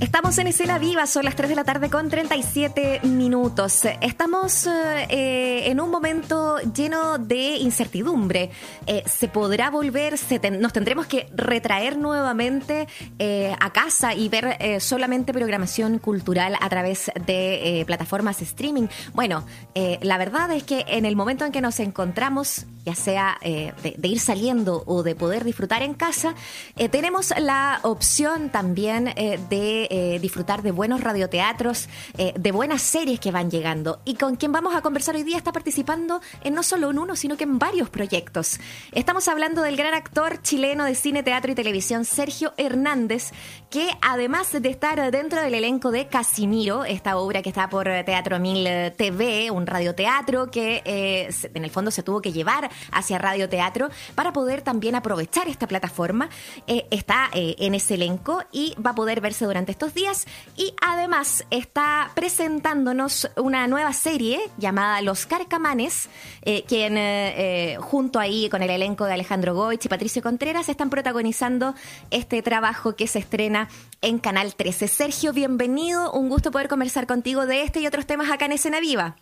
Estamos 0.00 0.38
en 0.38 0.46
escena 0.46 0.78
viva, 0.78 1.08
son 1.08 1.24
las 1.24 1.34
3 1.34 1.48
de 1.48 1.56
la 1.56 1.64
tarde 1.64 1.90
con 1.90 2.08
37 2.08 3.00
minutos. 3.02 3.82
Estamos 4.00 4.68
eh, 4.68 5.68
en 5.68 5.80
un 5.80 5.90
momento 5.90 6.58
lleno 6.72 7.18
de 7.18 7.56
incertidumbre. 7.56 8.50
Eh, 8.86 9.02
¿Se 9.06 9.26
podrá 9.26 9.70
volver? 9.70 10.16
Se 10.16 10.38
¿Nos 10.52 10.72
tendremos 10.72 11.08
que 11.08 11.26
retraer 11.34 11.98
nuevamente 11.98 12.86
eh, 13.18 13.56
a 13.58 13.72
casa 13.72 14.14
y 14.14 14.28
ver 14.28 14.80
solamente 14.80 15.32
programación 15.32 15.98
cultural 15.98 16.56
a 16.60 16.68
través 16.68 17.10
de 17.26 17.82
plataformas 17.84 18.40
streaming? 18.40 18.86
Bueno, 19.14 19.44
la 19.74 20.16
verdad 20.16 20.52
es 20.52 20.62
que 20.62 20.84
en 20.86 21.06
el 21.06 21.16
momento 21.16 21.44
en 21.44 21.50
que 21.50 21.60
nos 21.60 21.80
encontramos, 21.80 22.66
ya 22.88 22.94
sea 22.94 23.36
eh, 23.42 23.74
de, 23.82 24.08
ir 24.08 24.18
saliendo 24.18 24.82
o 24.86 25.02
de 25.02 25.14
poder 25.14 25.44
disfrutar 25.44 25.82
en 25.82 25.92
casa, 25.92 26.34
eh, 26.76 26.88
tenemos 26.88 27.34
la 27.38 27.80
opción 27.82 28.48
también 28.48 29.08
eh, 29.08 29.38
de 29.50 30.18
disfrutar 30.22 30.62
de 30.62 30.70
buenos 30.70 31.02
radioteatros, 31.02 31.88
de 32.16 32.52
buenas 32.52 32.80
series 32.82 33.20
que 33.20 33.30
van 33.30 33.50
llegando. 33.50 34.00
Y 34.04 34.14
con 34.14 34.36
quien 34.36 34.52
vamos 34.52 34.74
a 34.74 34.80
conversar 34.80 35.16
hoy 35.16 35.22
día 35.22 35.36
está 35.36 35.52
participando 35.52 36.20
en 36.42 36.54
no 36.54 36.62
solo 36.62 36.90
en 36.90 36.98
uno, 36.98 37.14
sino 37.14 37.36
que 37.36 37.44
en 37.44 37.58
varios 37.58 37.90
proyectos. 37.90 38.58
Estamos 38.92 39.28
hablando 39.28 39.62
del 39.62 39.76
gran 39.76 39.94
actor 39.94 40.40
chileno 40.42 40.84
de 40.84 40.94
cine, 40.94 41.22
teatro 41.22 41.52
y 41.52 41.54
televisión, 41.54 42.04
Sergio 42.04 42.54
Hernández, 42.56 43.32
que 43.70 43.90
además 44.00 44.50
de 44.52 44.68
estar 44.68 45.10
dentro 45.10 45.42
del 45.42 45.54
elenco 45.54 45.90
de 45.90 46.06
Casimiro, 46.08 46.84
esta 46.84 47.18
obra 47.18 47.42
que 47.42 47.50
está 47.50 47.68
por 47.68 47.84
Teatro 47.84 48.38
Mil 48.38 48.66
TV, 48.96 49.50
un 49.50 49.66
radioteatro 49.66 50.50
que 50.50 50.82
en 50.86 51.64
el 51.64 51.70
fondo 51.70 51.90
se 51.90 52.02
tuvo 52.02 52.20
que 52.22 52.32
llevar 52.32 52.70
hacia 52.92 53.18
radioteatro 53.18 53.88
para 54.14 54.32
poder 54.32 54.62
también 54.62 54.94
aprovechar 54.94 55.48
esta 55.48 55.66
plataforma, 55.66 56.28
eh, 56.66 56.86
está 56.90 57.28
eh, 57.32 57.56
en 57.58 57.74
ese 57.74 57.94
elenco 57.94 58.42
y 58.52 58.74
va 58.84 58.90
a 58.90 58.94
poder 58.94 59.20
verse 59.20 59.44
durante 59.44 59.72
estos 59.72 59.94
días 59.94 60.26
y 60.56 60.74
además 60.80 61.46
está 61.50 62.10
presentándonos 62.14 63.30
una 63.36 63.66
nueva 63.66 63.92
serie 63.92 64.40
llamada 64.56 65.02
Los 65.02 65.26
Carcamanes, 65.26 66.10
eh, 66.42 66.64
quien 66.66 66.96
eh, 66.96 67.76
junto 67.80 68.18
ahí 68.18 68.48
con 68.48 68.62
el 68.62 68.70
elenco 68.70 69.04
de 69.04 69.14
Alejandro 69.14 69.54
Goich 69.54 69.84
y 69.84 69.88
Patricio 69.88 70.22
Contreras 70.22 70.68
están 70.68 70.90
protagonizando 70.90 71.74
este 72.10 72.42
trabajo 72.42 72.96
que 72.96 73.06
se 73.06 73.18
estrena 73.18 73.68
en 74.02 74.18
Canal 74.18 74.54
13. 74.54 74.88
Sergio, 74.88 75.32
bienvenido, 75.32 76.12
un 76.12 76.28
gusto 76.28 76.50
poder 76.50 76.68
conversar 76.68 77.06
contigo 77.06 77.46
de 77.46 77.62
este 77.62 77.80
y 77.80 77.86
otros 77.86 78.06
temas 78.06 78.30
acá 78.30 78.46
en 78.46 78.52
Escena 78.52 78.80
Viva. 78.80 79.16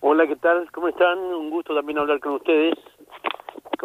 Hola, 0.00 0.26
¿qué 0.26 0.36
tal? 0.36 0.70
¿Cómo 0.72 0.88
están? 0.88 1.18
Un 1.18 1.50
gusto 1.50 1.74
también 1.74 1.98
hablar 1.98 2.20
con 2.20 2.34
ustedes. 2.34 2.74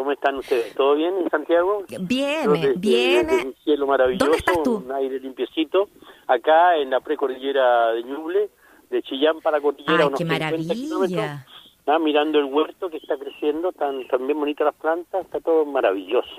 ¿Cómo 0.00 0.12
están 0.12 0.36
ustedes? 0.36 0.74
¿Todo 0.76 0.94
bien 0.94 1.14
en 1.18 1.28
Santiago? 1.28 1.84
Bien, 2.00 2.50
desde- 2.54 2.72
bien. 2.78 3.26
desde 3.26 3.46
un 3.48 3.54
cielo 3.62 3.86
maravilloso, 3.86 4.24
¿Dónde 4.24 4.38
estás 4.38 4.62
tú? 4.62 4.76
un 4.76 4.90
aire 4.92 5.20
limpiecito, 5.20 5.90
acá 6.26 6.74
en 6.78 6.88
la 6.88 7.00
precordillera 7.00 7.92
de 7.92 8.04
Ñuble, 8.04 8.48
de 8.88 9.02
Chillán 9.02 9.42
para 9.42 9.60
Cordillera, 9.60 9.98
Ay, 9.98 10.06
unos 10.06 10.18
qué 10.18 10.24
50 10.24 10.44
maravilla. 10.46 11.46
Ah, 11.86 11.98
mirando 11.98 12.38
el 12.38 12.46
huerto 12.46 12.88
que 12.88 12.96
está 12.96 13.18
creciendo, 13.18 13.72
tan, 13.72 14.06
tan 14.08 14.26
bien 14.26 14.40
bonitas 14.40 14.64
las 14.64 14.74
plantas, 14.76 15.22
está 15.26 15.38
todo 15.40 15.66
maravilloso. 15.66 16.30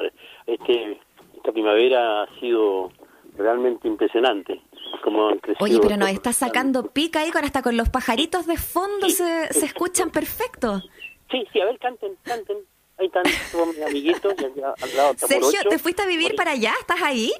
Este, 0.47 0.99
esta 1.35 1.51
primavera 1.51 2.23
ha 2.23 2.39
sido 2.39 2.91
realmente 3.37 3.87
impresionante. 3.87 4.59
Como 5.03 5.27
han 5.27 5.37
crecido 5.37 5.63
Oye, 5.65 5.79
pero 5.83 5.97
nos 5.97 6.09
está 6.09 6.33
sacando 6.33 6.87
pica 6.87 7.19
ahí 7.19 7.29
con 7.29 7.43
hasta 7.45 7.61
con 7.61 7.77
los 7.77 7.89
pajaritos 7.89 8.47
de 8.47 8.57
fondo 8.57 9.05
Sí. 9.07 9.11
se, 9.17 9.53
se 9.53 9.65
escuchan 9.67 10.09
perfecto. 10.09 10.81
Sí, 11.29 11.45
sí, 11.53 11.61
a 11.61 11.65
ver, 11.65 11.77
canten, 11.77 12.13
canten. 12.23 12.57
Ahí 13.01 13.07
están 13.07 13.23
todos 13.51 13.67
mis 13.69 13.81
amiguitos, 13.81 14.35
y 14.39 14.45
allá 14.45 14.75
al 14.79 14.95
lado 14.95 15.11
está 15.13 15.25
Sergio. 15.27 15.59
¿te 15.67 15.79
fuiste 15.79 16.03
a 16.03 16.05
vivir 16.05 16.35
para 16.35 16.51
allá? 16.51 16.71
¿Estás 16.79 17.01
ahí? 17.01 17.31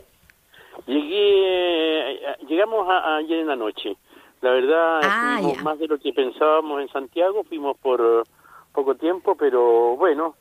Llegué, 0.88 2.14
eh, 2.16 2.36
llegamos 2.48 2.88
a, 2.90 3.18
ayer 3.18 3.40
en 3.42 3.48
la 3.48 3.56
noche. 3.56 3.96
La 4.42 4.50
verdad, 4.54 5.02
Ah, 5.04 5.34
estuvimos 5.36 5.58
ya. 5.58 5.64
más 5.64 5.78
de 5.78 5.88
lo 5.88 6.00
que 6.00 6.14
pensábamos 6.14 6.82
en 6.82 6.90
Santiago, 6.90 7.44
fuimos 7.44 7.78
por 7.78 8.02
eh, 8.02 8.30
poco 8.74 8.96
tiempo, 8.96 9.36
pero 9.36 9.96
bueno, 9.98 10.34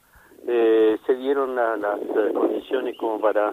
eh, 0.48 0.97
se 1.04 1.14
dieron 1.16 1.54
la- 1.54 1.76
las 1.76 2.00
eh, 2.00 2.32
condiciones 2.32 2.97
como 2.97 3.20
para 3.20 3.53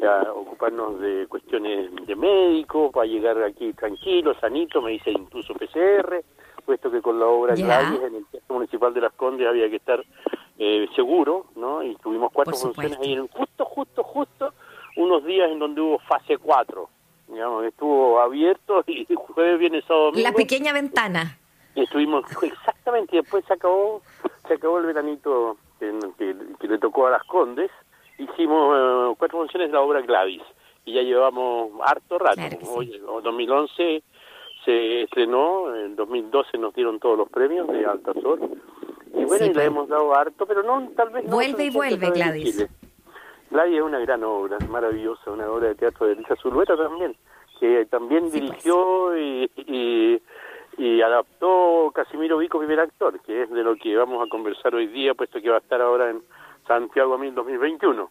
ya, 0.00 0.32
ocuparnos 0.34 0.98
de 0.98 1.26
cuestiones 1.28 1.90
de 2.06 2.16
médicos, 2.16 2.90
para 2.90 3.06
llegar 3.06 3.42
aquí 3.42 3.74
tranquilo, 3.74 4.34
sanito, 4.40 4.80
me 4.80 4.94
hice 4.94 5.10
incluso 5.10 5.52
PCR, 5.52 6.24
puesto 6.64 6.90
que 6.90 7.02
con 7.02 7.20
la 7.20 7.26
obra 7.26 7.54
Ya. 7.54 7.66
Gladys 7.66 8.00
en 8.02 8.14
el 8.14 8.26
Teatro 8.28 8.54
Municipal 8.54 8.94
de 8.94 9.00
Las 9.02 9.12
Condes 9.12 9.46
había 9.46 9.68
que 9.68 9.76
estar 9.76 10.02
eh, 10.58 10.86
seguro, 10.94 11.46
¿no? 11.56 11.82
Y 11.82 11.94
tuvimos 11.96 12.30
cuatro 12.32 12.54
funciones 12.54 12.98
ahí, 13.00 13.12
en, 13.14 13.28
justo, 13.28 13.64
justo, 13.64 14.02
justo, 14.02 14.52
unos 14.96 15.24
días 15.24 15.50
en 15.50 15.58
donde 15.58 15.80
hubo 15.80 15.98
fase 16.00 16.38
4, 16.38 16.88
digamos, 17.28 17.64
estuvo 17.64 18.20
abierto 18.20 18.84
y 18.86 19.06
jueves, 19.14 19.58
viernes, 19.58 19.84
sábado, 19.86 20.06
domingo. 20.06 20.28
La 20.28 20.34
pequeña 20.34 20.72
ventana. 20.72 21.38
Y 21.74 21.82
estuvimos 21.82 22.24
exactamente, 22.42 23.16
y 23.16 23.20
después 23.20 23.44
se 23.46 23.54
acabó, 23.54 24.02
se 24.46 24.54
acabó 24.54 24.78
el 24.78 24.86
veranito 24.86 25.56
que, 25.80 25.92
que- 26.18 26.36
que 26.60 26.68
le 26.68 26.78
tocó 26.78 27.06
a 27.06 27.10
las 27.10 27.24
Condes. 27.24 27.70
Hicimos 28.18 28.76
eh, 28.76 29.14
cuatro 29.18 29.38
funciones 29.38 29.68
de 29.68 29.72
la 29.74 29.80
obra 29.80 30.00
Gladys 30.02 30.42
y 30.84 30.92
ya 30.92 31.02
llevamos 31.02 31.70
harto 31.84 32.18
rato. 32.18 32.36
Claro 32.36 32.58
sí. 32.82 32.94
En 32.94 33.06
2011 33.24 34.02
se 34.64 35.02
estrenó, 35.02 35.74
en 35.74 35.96
2012 35.96 36.58
nos 36.58 36.74
dieron 36.74 37.00
todos 37.00 37.16
los 37.18 37.28
premios 37.30 37.66
de 37.68 37.84
Altazor. 37.86 38.38
Y 39.14 39.24
bueno, 39.24 39.44
Sí, 39.44 39.50
y 39.50 39.54
la 39.54 39.64
hemos 39.64 39.88
dado 39.88 40.14
harto, 40.14 40.46
pero 40.46 40.62
no, 40.62 40.88
tal 40.96 41.10
vez 41.10 41.24
no 41.24 41.30
Vuelve 41.30 41.64
y 41.64 41.70
vuelve, 41.70 42.10
Gladys. 42.10 42.68
Gladys 43.50 43.76
es 43.76 43.82
una 43.82 43.98
gran 44.00 44.24
obra, 44.24 44.56
maravillosa, 44.68 45.30
una 45.30 45.48
obra 45.50 45.68
de 45.68 45.74
teatro 45.74 46.06
de 46.06 46.14
Elisa 46.14 46.34
Zulueta 46.36 46.76
también, 46.76 47.14
que 47.60 47.84
también 47.86 48.30
Sí, 48.30 48.38
pues. 48.40 48.50
dirigió 48.50 49.16
y, 49.18 49.50
y, 49.56 50.22
y 50.78 51.02
adaptó 51.02 51.92
Casimiro 51.94 52.38
Vico, 52.38 52.58
primer 52.58 52.80
actor, 52.80 53.20
que 53.20 53.42
es 53.42 53.50
de 53.50 53.62
lo 53.62 53.76
que 53.76 53.94
vamos 53.96 54.24
a 54.26 54.30
conversar 54.30 54.74
hoy 54.74 54.86
día, 54.86 55.12
puesto 55.14 55.40
que 55.42 55.50
va 55.50 55.56
a 55.56 55.60
estar 55.60 55.82
ahora 55.82 56.08
en 56.10 56.22
Santiago 56.66 57.18
2021. 57.18 58.10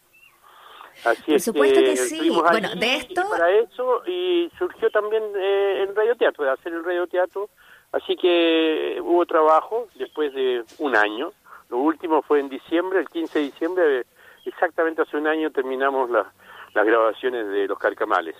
Así 1.05 1.23
Por 1.25 1.35
es 1.35 1.43
supuesto 1.45 1.79
que 1.79 1.95
sí. 1.97 2.15
estuvimos 2.15 2.43
Bueno, 2.51 2.69
de 2.75 2.95
esto- 2.97 3.21
y 3.25 3.29
para 3.31 3.49
eso 3.49 4.03
y 4.05 4.51
surgió 4.59 4.89
también 4.91 5.23
eh, 5.35 5.83
el 5.87 5.95
radioteatro, 5.95 6.43
de 6.43 6.51
hacer 6.51 6.73
el 6.73 6.83
radioteatro. 6.83 7.49
Así 7.91 8.15
que 8.15 8.99
hubo 9.01 9.25
trabajo 9.25 9.87
después 9.95 10.33
de 10.33 10.63
un 10.79 10.95
año. 10.95 11.31
Lo 11.69 11.77
último 11.77 12.21
fue 12.21 12.39
en 12.39 12.49
diciembre, 12.49 12.99
el 12.99 13.09
15 13.09 13.39
de 13.39 13.45
diciembre, 13.45 14.05
exactamente 14.45 15.01
hace 15.01 15.17
un 15.17 15.27
año 15.27 15.51
terminamos 15.51 16.09
la- 16.09 16.31
las 16.73 16.85
grabaciones 16.85 17.47
de 17.49 17.67
Los 17.67 17.77
Carcamales. 17.77 18.35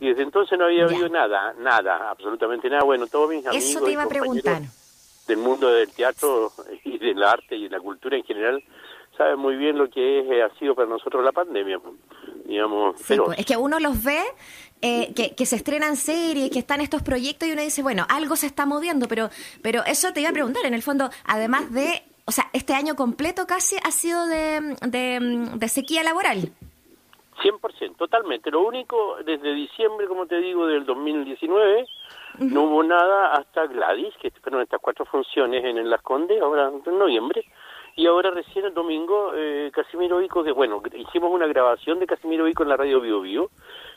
Y 0.00 0.08
desde 0.08 0.22
entonces 0.22 0.58
no 0.58 0.64
había 0.64 0.80
Ya. 0.80 0.84
habido 0.86 1.08
nada, 1.08 1.54
nada, 1.58 2.10
absolutamente 2.10 2.68
nada. 2.70 2.82
Bueno, 2.84 3.06
todos 3.06 3.28
mis 3.30 3.46
amigos 3.46 3.64
Eso 3.64 3.80
te 3.84 3.90
y 3.90 3.92
iba 3.92 4.02
a 4.02 4.06
compañeros 4.06 4.42
preguntar. 4.42 4.70
del 5.28 5.36
mundo 5.38 5.68
del 5.68 5.90
teatro 5.92 6.50
y 6.84 6.98
del 6.98 7.22
arte 7.22 7.56
y 7.56 7.64
de 7.64 7.70
la 7.70 7.80
cultura 7.80 8.16
en 8.16 8.24
general 8.24 8.62
saben 9.16 9.38
muy 9.38 9.56
bien 9.56 9.78
lo 9.78 9.88
que 9.88 10.20
es, 10.20 10.26
eh, 10.30 10.42
ha 10.42 10.50
sido 10.58 10.74
para 10.74 10.88
nosotros 10.88 11.22
la 11.24 11.30
pandemia, 11.32 11.78
digamos. 12.44 13.00
Sí, 13.00 13.16
pues, 13.16 13.38
es 13.38 13.46
que 13.46 13.56
uno 13.56 13.78
los 13.78 14.02
ve 14.02 14.20
eh, 14.86 15.14
que, 15.16 15.34
que 15.34 15.46
se 15.46 15.56
estrenan 15.56 15.96
series, 15.96 16.50
que 16.50 16.58
están 16.58 16.82
estos 16.82 17.02
proyectos 17.02 17.48
y 17.48 17.52
uno 17.52 17.62
dice, 17.62 17.82
bueno, 17.82 18.04
algo 18.10 18.36
se 18.36 18.46
está 18.46 18.66
moviendo, 18.66 19.08
pero, 19.08 19.30
pero 19.62 19.82
eso 19.86 20.12
te 20.12 20.20
iba 20.20 20.28
a 20.28 20.34
preguntar, 20.34 20.66
en 20.66 20.74
el 20.74 20.82
fondo, 20.82 21.08
además 21.24 21.72
de, 21.72 22.02
o 22.26 22.32
sea, 22.32 22.50
este 22.52 22.74
año 22.74 22.94
completo 22.94 23.46
casi 23.46 23.76
ha 23.82 23.90
sido 23.90 24.26
de, 24.26 24.76
de, 24.82 25.48
de 25.54 25.68
sequía 25.68 26.02
laboral. 26.02 26.52
100%, 27.42 27.96
totalmente. 27.96 28.50
Lo 28.50 28.60
único, 28.60 29.16
desde 29.24 29.54
diciembre, 29.54 30.06
como 30.06 30.26
te 30.26 30.36
digo, 30.36 30.66
del 30.66 30.84
2019, 30.84 31.86
no 32.40 32.64
hubo 32.64 32.82
nada 32.82 33.32
hasta 33.32 33.66
Gladys, 33.66 34.12
que 34.20 34.30
fueron 34.42 34.60
estas 34.60 34.82
cuatro 34.82 35.06
funciones 35.06 35.64
en, 35.64 35.78
en 35.78 35.88
Las 35.88 36.02
Condes, 36.02 36.42
ahora 36.42 36.70
en 36.84 36.98
noviembre, 36.98 37.42
y 37.96 38.06
ahora 38.06 38.32
recién 38.32 38.66
el 38.66 38.74
domingo, 38.74 39.32
eh, 39.34 39.70
Casimiro 39.72 40.18
Vico, 40.18 40.42
de, 40.42 40.52
bueno, 40.52 40.82
hicimos 40.94 41.30
una 41.30 41.46
grabación 41.46 42.00
de 42.00 42.06
Casimiro 42.06 42.44
Vico 42.44 42.64
en 42.64 42.68
la 42.68 42.76
radio 42.76 43.00
Bio 43.00 43.20
Bio, 43.22 43.50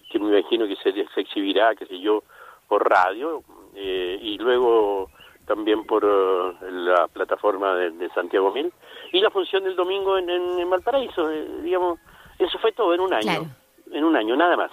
que 0.09 0.19
me 0.19 0.37
imagino 0.37 0.67
que 0.67 0.75
se, 0.77 0.89
exhibirá, 1.19 1.75
qué 1.75 1.85
sé 1.85 1.99
yo, 1.99 2.23
por 2.67 2.87
radio, 2.89 3.43
eh, 3.75 4.17
y 4.21 4.37
luego 4.37 5.09
también 5.45 5.85
por 5.85 6.03
eh, 6.03 6.71
la 6.71 7.07
plataforma 7.07 7.73
de, 7.75 7.91
de 7.91 8.09
Santiago 8.09 8.51
Mil, 8.51 8.71
y 9.11 9.19
la 9.21 9.29
función 9.29 9.63
del 9.63 9.75
domingo 9.75 10.17
en, 10.17 10.29
en, 10.29 10.59
en 10.59 10.69
Valparaíso, 10.69 11.31
eh, 11.31 11.45
digamos, 11.63 11.99
eso 12.39 12.57
fue 12.59 12.71
todo 12.73 12.93
en 12.93 12.99
un 13.01 13.13
año, 13.13 13.23
Claro. 13.23 13.45
en 13.91 14.03
un 14.03 14.15
año, 14.15 14.35
nada 14.35 14.57
más, 14.57 14.71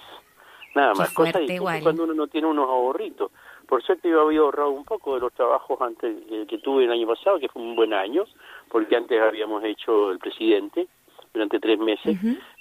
nada 0.75 0.91
Qué 0.93 0.99
más, 0.99 1.13
cosa 1.13 1.41
igual. 1.41 1.81
cuando 1.81 2.03
uno 2.03 2.13
no 2.13 2.27
tiene 2.27 2.47
unos 2.47 2.67
ahorritos. 2.69 3.31
Por 3.67 3.81
suerte 3.81 4.09
yo 4.09 4.21
había 4.21 4.41
ahorrado 4.41 4.69
un 4.69 4.85
poco 4.85 5.15
de 5.15 5.21
los 5.21 5.33
trabajos 5.33 5.81
antes 5.81 6.15
eh, 6.29 6.45
que 6.47 6.59
tuve 6.59 6.83
el 6.83 6.91
año 6.91 7.07
pasado, 7.07 7.39
que 7.39 7.49
fue 7.49 7.61
un 7.63 7.75
buen 7.75 7.93
año, 7.93 8.25
porque 8.69 8.95
antes 8.95 9.19
habíamos 9.19 9.63
hecho 9.63 10.11
el 10.11 10.19
presidente 10.19 10.87
durante 11.33 11.59
tres 11.59 11.79
meses. 11.79 12.15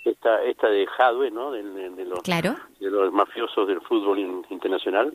Esta, 0.05 0.43
esta 0.45 0.69
de 0.69 0.87
Jadwe, 0.87 1.31
¿no? 1.31 1.51
De, 1.51 1.63
de- 1.63 1.91
de 1.91 2.05
los, 2.05 2.21
Claro. 2.23 2.55
de 2.79 2.91
los 2.91 3.13
mafiosos 3.13 3.67
del 3.67 3.81
fútbol 3.81 4.19
in- 4.19 4.45
internacional, 4.51 5.13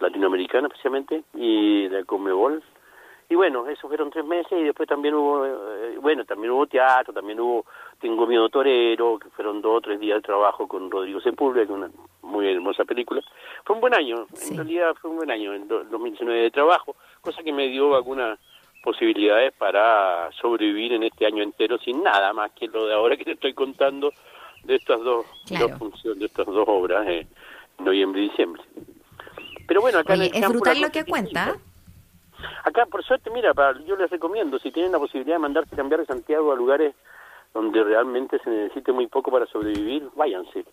latinoamericano 0.00 0.68
especialmente, 0.68 1.22
y 1.34 1.88
de 1.88 2.04
Conmebol. 2.04 2.62
Y 3.28 3.34
bueno, 3.34 3.66
esos 3.66 3.88
fueron 3.88 4.10
tres 4.10 4.24
meses 4.24 4.52
y 4.52 4.62
después 4.62 4.88
también 4.88 5.14
hubo, 5.14 5.44
eh, 5.44 5.98
bueno, 6.00 6.24
también 6.24 6.52
hubo 6.52 6.66
teatro, 6.66 7.12
también 7.12 7.40
hubo 7.40 7.64
Tengo 8.00 8.24
Miedo 8.26 8.48
Torero, 8.48 9.18
que 9.18 9.28
fueron 9.30 9.60
dos 9.60 9.78
o 9.78 9.80
tres 9.80 9.98
días 9.98 10.18
de 10.18 10.22
trabajo 10.22 10.68
con 10.68 10.88
Rodrigo 10.90 11.20
Sepúlveda, 11.20 11.66
que 11.66 11.72
es 11.72 11.76
una 11.78 11.90
muy 12.22 12.46
hermosa 12.48 12.84
película. 12.84 13.20
Fue 13.64 13.74
un 13.74 13.80
buen 13.80 13.94
año, 13.94 14.26
en 14.48 14.56
realidad 14.56 14.94
fue 15.00 15.10
un 15.10 15.16
buen 15.16 15.30
año, 15.30 15.54
en 15.54 15.66
2019 15.66 16.40
de 16.42 16.50
trabajo, 16.52 16.94
cosa 17.20 17.42
que 17.42 17.52
me 17.52 17.66
dio 17.68 17.96
algunas 17.96 18.38
posibilidades 18.86 19.52
para 19.54 20.30
sobrevivir 20.40 20.92
en 20.92 21.02
este 21.02 21.26
año 21.26 21.42
entero 21.42 21.76
sin 21.78 22.04
nada 22.04 22.32
más 22.32 22.52
que 22.52 22.68
lo 22.68 22.86
de 22.86 22.94
ahora 22.94 23.16
que 23.16 23.24
te 23.24 23.32
estoy 23.32 23.52
contando 23.52 24.12
de 24.62 24.76
estas 24.76 25.00
dos, 25.00 25.26
funciones, 25.76 26.20
de 26.20 26.26
estas 26.26 26.46
dos 26.46 26.64
obras, 26.68 27.04
eh, 27.08 27.26
noviembre 27.80 28.22
y 28.22 28.28
diciembre. 28.28 28.62
Pero 29.66 29.80
bueno, 29.80 29.98
acá 29.98 30.14
en 30.14 30.22
el 30.22 30.30
es 30.32 30.48
brutal 30.48 30.80
lo 30.80 30.90
que 30.90 31.04
cuenta. 31.04 31.56
Acá, 32.62 32.86
por 32.86 33.02
suerte, 33.02 33.28
mira, 33.30 33.52
yo 33.84 33.96
les 33.96 34.08
recomiendo, 34.08 34.56
si 34.60 34.70
tienen 34.70 34.92
la 34.92 35.00
posibilidad 35.00 35.34
de 35.34 35.40
mandarse 35.40 35.74
cambiar 35.74 36.00
de 36.00 36.06
Santiago 36.06 36.52
a 36.52 36.56
lugares 36.56 36.94
donde 37.52 37.82
realmente 37.82 38.38
se 38.44 38.50
necesite 38.50 38.92
muy 38.92 39.08
poco 39.08 39.32
para 39.32 39.46
sobrevivir, 39.46 40.08
váyanse. 40.14 40.64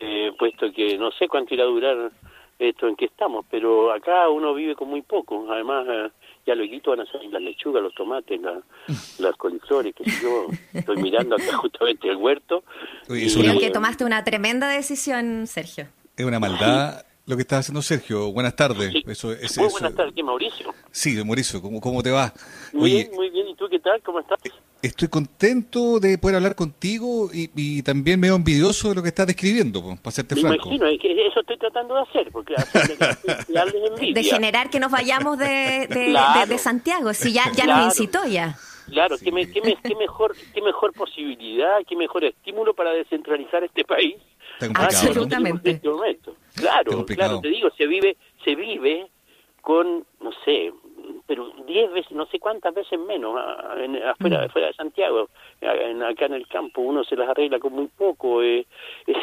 Eh, 0.00 0.32
puesto 0.36 0.72
que 0.72 0.98
no 0.98 1.12
sé 1.12 1.28
cuánto 1.28 1.54
irá 1.54 1.62
a 1.62 1.68
durar 1.68 2.10
esto 2.58 2.88
en 2.88 2.96
que 2.96 3.04
estamos, 3.04 3.46
pero 3.48 3.92
acá 3.92 4.28
uno 4.28 4.52
vive 4.52 4.74
con 4.74 4.88
muy 4.88 5.02
poco. 5.02 5.46
Además, 5.48 5.86
eh, 5.88 6.10
ya 6.46 6.54
luego 6.54 6.72
van 6.86 7.00
a 7.00 7.06
salir 7.06 7.30
las 7.30 7.42
lechugas, 7.42 7.82
los 7.82 7.94
tomates, 7.94 8.40
las 9.18 9.36
coliflores, 9.36 9.94
que 9.94 10.04
yo 10.22 10.46
estoy 10.72 10.96
mirando 10.96 11.36
acá 11.36 11.56
justamente 11.56 12.08
el 12.08 12.16
huerto. 12.16 12.64
Creo 13.06 13.58
que 13.58 13.70
tomaste 13.70 14.04
una 14.04 14.24
tremenda 14.24 14.68
decisión, 14.68 15.46
Sergio. 15.46 15.86
Es 16.16 16.24
una 16.24 16.40
maldad 16.40 17.04
lo 17.26 17.36
que 17.36 17.42
está 17.42 17.58
haciendo 17.58 17.82
Sergio. 17.82 18.32
Buenas 18.32 18.56
tardes. 18.56 18.92
Eso, 19.06 19.32
es, 19.32 19.56
muy 19.58 19.68
buenas 19.68 19.94
tardes, 19.94 20.24
Mauricio? 20.24 20.74
Sí, 20.90 21.22
Mauricio, 21.24 21.62
¿cómo, 21.62 21.80
cómo 21.80 22.02
te 22.02 22.10
va? 22.10 22.32
Muy 22.72 22.90
bien, 22.90 23.10
muy 23.14 23.30
bien. 23.30 23.48
¿Y 23.48 23.54
tú 23.54 23.68
qué 23.68 23.78
tal? 23.78 24.02
¿Cómo 24.02 24.20
estás? 24.20 24.40
Estoy 24.82 25.08
contento 25.08 26.00
de 26.00 26.18
poder 26.18 26.36
hablar 26.36 26.56
contigo 26.56 27.30
y, 27.32 27.50
y 27.54 27.82
también 27.82 28.18
medio 28.18 28.34
envidioso 28.34 28.88
de 28.88 28.96
lo 28.96 29.02
que 29.02 29.08
estás 29.08 29.26
describiendo, 29.28 29.80
para 29.80 30.00
hacerte 30.06 30.34
Me 30.34 30.40
franco. 30.40 30.68
imagino, 30.68 30.86
es 30.88 31.00
que 31.00 31.26
eso 31.26 31.40
estoy 31.40 31.56
tratando 31.56 31.94
de 31.94 32.00
hacer, 32.02 32.30
porque 32.32 32.54
de, 32.54 34.12
de 34.12 34.24
generar 34.24 34.70
que 34.70 34.80
nos 34.80 34.90
vayamos 34.90 35.38
de, 35.38 35.86
de, 35.86 36.58
Santiago, 36.58 37.14
si 37.14 37.32
ya, 37.32 37.44
ya 37.54 37.66
nos 37.66 37.86
incitó 37.86 38.26
ya. 38.26 38.56
Claro, 38.90 39.16
¿qué, 39.22 39.30
me, 39.30 39.48
qué, 39.50 39.60
me, 39.62 39.76
qué, 39.76 39.94
mejor, 39.94 40.34
qué 40.52 40.60
mejor 40.60 40.92
posibilidad, 40.92 41.78
qué 41.88 41.94
mejor 41.96 42.24
estímulo 42.24 42.74
para 42.74 42.90
descentralizar 42.90 43.62
este 43.62 43.84
país 43.84 44.16
Absolutamente. 44.74 45.80
Claro, 46.54 47.04
claro, 47.06 47.40
te 47.40 47.48
digo, 47.48 47.70
se 47.76 47.86
vive, 47.86 48.16
se 48.44 48.54
vive 48.54 49.08
con, 49.60 50.04
no 50.20 50.30
sé, 50.44 50.72
pero 51.26 51.50
diez 51.66 51.90
veces, 51.92 52.12
no 52.12 52.26
sé 52.26 52.38
cuántas 52.38 52.74
veces 52.74 52.98
menos, 52.98 53.36
afuera, 53.38 54.48
mm. 54.48 54.54
de 54.54 54.72
Santiago, 54.74 55.28
acá 55.60 56.26
en 56.26 56.34
el 56.34 56.46
campo 56.48 56.82
uno 56.82 57.04
se 57.04 57.16
las 57.16 57.28
arregla 57.28 57.58
con 57.58 57.72
muy 57.72 57.88
poco, 57.88 58.42
eh, 58.42 58.66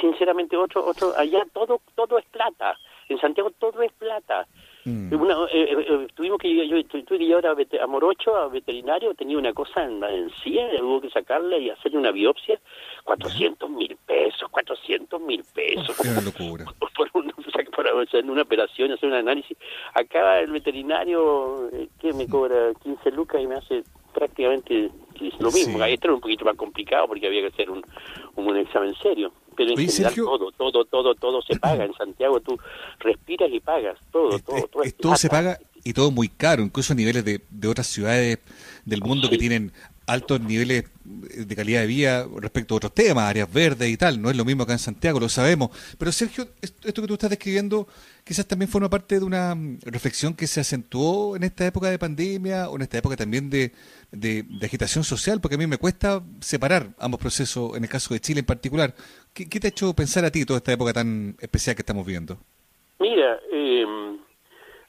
sinceramente 0.01 0.57
otro, 0.57 0.85
otro, 0.85 1.13
allá 1.17 1.43
todo, 1.53 1.81
todo 1.95 2.17
es 2.17 2.25
plata, 2.25 2.77
en 3.07 3.19
Santiago 3.19 3.51
todo 3.59 3.81
es 3.81 3.91
plata, 3.93 4.47
Mm. 4.85 5.13
Una, 5.13 5.33
eh, 5.51 5.73
eh, 5.73 5.85
eh, 5.89 6.07
tuvimos 6.15 6.39
que 6.39 6.67
yo 6.67 6.83
tuve 6.85 7.17
que 7.19 7.25
llevar 7.25 7.45
a, 7.47 7.87
Morocho 7.87 8.35
a 8.35 8.47
veterinario 8.47 9.13
tenía 9.13 9.37
una 9.37 9.53
cosa 9.53 9.83
en 9.83 9.99
la 9.99 10.09
encía 10.09 10.67
hubo 10.81 11.01
que 11.01 11.09
sacarle 11.09 11.59
y 11.59 11.69
hacerle 11.69 11.97
una 11.97 12.11
biopsia 12.11 12.59
400 13.03 13.69
mil 13.69 13.97
pesos 14.05 14.47
400 14.49 15.21
mil 15.21 15.43
pesos 15.53 15.97
una 18.25 18.41
operación 18.41 18.91
hacer 18.91 19.09
un 19.09 19.15
análisis. 19.15 19.57
Acá 19.93 20.39
el 20.39 20.51
veterinario 20.51 21.69
que 21.99 22.13
me 22.13 22.27
cobra 22.27 22.73
15 22.83 23.11
lucas 23.11 23.41
y 23.41 23.47
me 23.47 23.55
hace 23.55 23.83
prácticamente 24.13 24.89
lo 25.39 25.51
mismo. 25.51 25.83
Esto 25.83 26.07
era 26.07 26.13
un 26.13 26.21
poquito 26.21 26.45
más 26.45 26.55
complicado 26.55 27.07
porque 27.07 27.27
había 27.27 27.41
que 27.41 27.47
hacer 27.47 27.69
un, 27.69 27.83
un 28.35 28.57
examen 28.57 28.93
serio. 29.01 29.31
Pero 29.55 29.71
en 29.71 29.89
general 29.89 30.15
todo, 30.15 30.51
todo, 30.51 30.85
todo, 30.85 31.15
todo 31.15 31.41
se 31.41 31.59
paga. 31.59 31.83
En 31.83 31.93
Santiago 31.93 32.39
tú 32.39 32.57
respiras 32.99 33.49
y 33.51 33.59
pagas, 33.59 33.97
todo, 34.11 34.39
todo. 34.39 34.67
Todo, 34.67 34.83
todo 34.99 35.15
se 35.15 35.29
paga 35.29 35.59
y 35.83 35.93
todo 35.93 36.11
muy 36.11 36.29
caro, 36.29 36.61
incluso 36.61 36.93
a 36.93 36.95
niveles 36.95 37.25
de, 37.25 37.41
de 37.49 37.67
otras 37.67 37.87
ciudades 37.87 38.39
del 38.85 39.01
mundo 39.01 39.29
que 39.29 39.37
tienen 39.37 39.71
altos 40.09 40.41
niveles 40.41 40.85
de 41.03 41.55
calidad 41.55 41.81
de 41.81 41.87
vida 41.87 42.27
respecto 42.37 42.73
a 42.73 42.77
otros 42.77 42.93
temas, 42.93 43.25
áreas 43.25 43.51
verdes 43.51 43.89
y 43.89 43.97
tal. 43.97 44.21
No 44.21 44.29
es 44.29 44.37
lo 44.37 44.45
mismo 44.45 44.63
acá 44.63 44.73
en 44.73 44.79
Santiago, 44.79 45.19
lo 45.19 45.29
sabemos. 45.29 45.69
Pero 45.97 46.11
Sergio, 46.11 46.47
esto 46.61 47.01
que 47.01 47.07
tú 47.07 47.13
estás 47.13 47.29
describiendo 47.29 47.87
quizás 48.23 48.47
también 48.47 48.69
forma 48.69 48.89
parte 48.89 49.19
de 49.19 49.25
una 49.25 49.55
reflexión 49.81 50.35
que 50.35 50.47
se 50.47 50.59
acentuó 50.59 51.35
en 51.35 51.43
esta 51.43 51.65
época 51.65 51.89
de 51.89 51.97
pandemia 51.97 52.69
o 52.69 52.75
en 52.75 52.83
esta 52.83 52.97
época 52.97 53.15
también 53.15 53.49
de, 53.49 53.71
de, 54.11 54.45
agitación 54.63 55.03
social, 55.03 55.39
porque 55.41 55.55
a 55.55 55.57
mí 55.57 55.67
me 55.67 55.77
cuesta 55.77 56.21
separar 56.39 56.89
ambos 56.99 57.19
procesos, 57.19 57.75
en 57.75 57.83
el 57.83 57.89
caso 57.89 58.13
de 58.13 58.19
Chile 58.19 58.41
en 58.41 58.45
particular. 58.45 58.93
¿Qué, 59.33 59.45
te 59.45 59.67
ha 59.67 59.69
hecho 59.69 59.93
pensar 59.93 60.25
a 60.25 60.31
ti 60.31 60.45
toda 60.45 60.57
esta 60.57 60.73
época 60.73 60.93
tan 60.93 61.35
especial 61.39 61.75
que 61.75 61.81
estamos 61.81 62.05
viviendo? 62.05 62.37
Mira, 62.99 63.39
eh, 63.51 63.85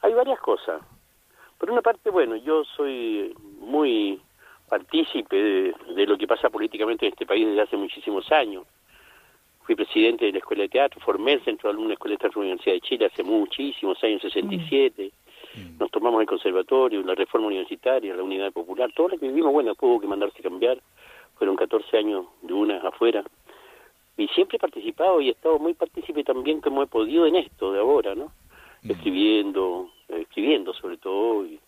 hay 0.02 0.12
varias 0.14 0.40
cosas. 0.40 0.82
Por 1.58 1.70
una 1.70 1.82
parte, 1.82 2.10
bueno, 2.10 2.36
yo 2.36 2.64
soy 2.76 3.34
muy 3.60 4.20
partícipe 4.70 5.36
de, 5.36 6.06
lo 6.06 6.16
que 6.16 6.28
pasa 6.28 6.48
políticamente 6.48 7.04
en 7.04 7.12
este 7.12 7.26
país 7.26 7.44
desde 7.44 7.62
hace 7.62 7.76
muchísimos 7.76 8.30
años. 8.30 8.64
Fui 9.64 9.74
presidente 9.74 10.26
de 10.26 10.32
la 10.32 10.38
Escuela 10.38 10.62
de 10.62 10.68
Teatro, 10.68 11.00
formé 11.00 11.32
el 11.34 11.44
Centro 11.44 11.68
de 11.68 11.72
Alumnos 11.72 11.88
de 11.88 11.90
la 11.90 11.94
Escuela 11.94 12.14
de 12.14 12.18
Teatro 12.18 12.40
de 12.40 12.46
la 12.46 12.52
Universidad 12.52 12.74
de 12.76 12.80
Chile 12.80 13.06
hace 13.06 13.22
muchísimos 13.24 14.02
años, 14.04 14.22
67. 14.22 15.10
Mm. 15.54 15.78
Nos 15.78 15.90
tomamos 15.90 16.20
el 16.20 16.26
conservatorio, 16.28 17.02
la 17.02 17.16
reforma 17.16 17.48
universitaria, 17.48 18.14
la 18.14 18.22
unidad 18.22 18.52
popular, 18.52 18.92
todo 18.94 19.08
lo 19.08 19.18
que 19.18 19.26
vivimos, 19.26 19.52
bueno, 19.52 19.74
tuvo 19.74 20.00
que 20.00 20.06
mandarse 20.06 20.40
cambiar. 20.40 20.78
Fueron 21.36 21.56
14 21.56 21.96
años 21.96 22.26
de 22.42 22.52
una 22.52 22.78
afuera. 22.78 23.24
Y 24.16 24.28
siempre 24.28 24.56
he 24.56 24.60
participado 24.60 25.20
y 25.20 25.28
he 25.28 25.32
estado 25.32 25.58
muy 25.58 25.74
partícipe 25.74 26.22
también 26.22 26.60
como 26.60 26.82
he 26.82 26.86
podido 26.86 27.26
en 27.26 27.36
esto 27.36 27.72
de 27.72 27.80
ahora, 27.80 28.14
¿no? 28.14 28.32
Mm. 28.82 28.90
Escribiendo, 28.92 29.90
escribiendo 30.08 30.72
sobre 30.74 30.96
todo, 30.96 31.44
y 31.44 31.58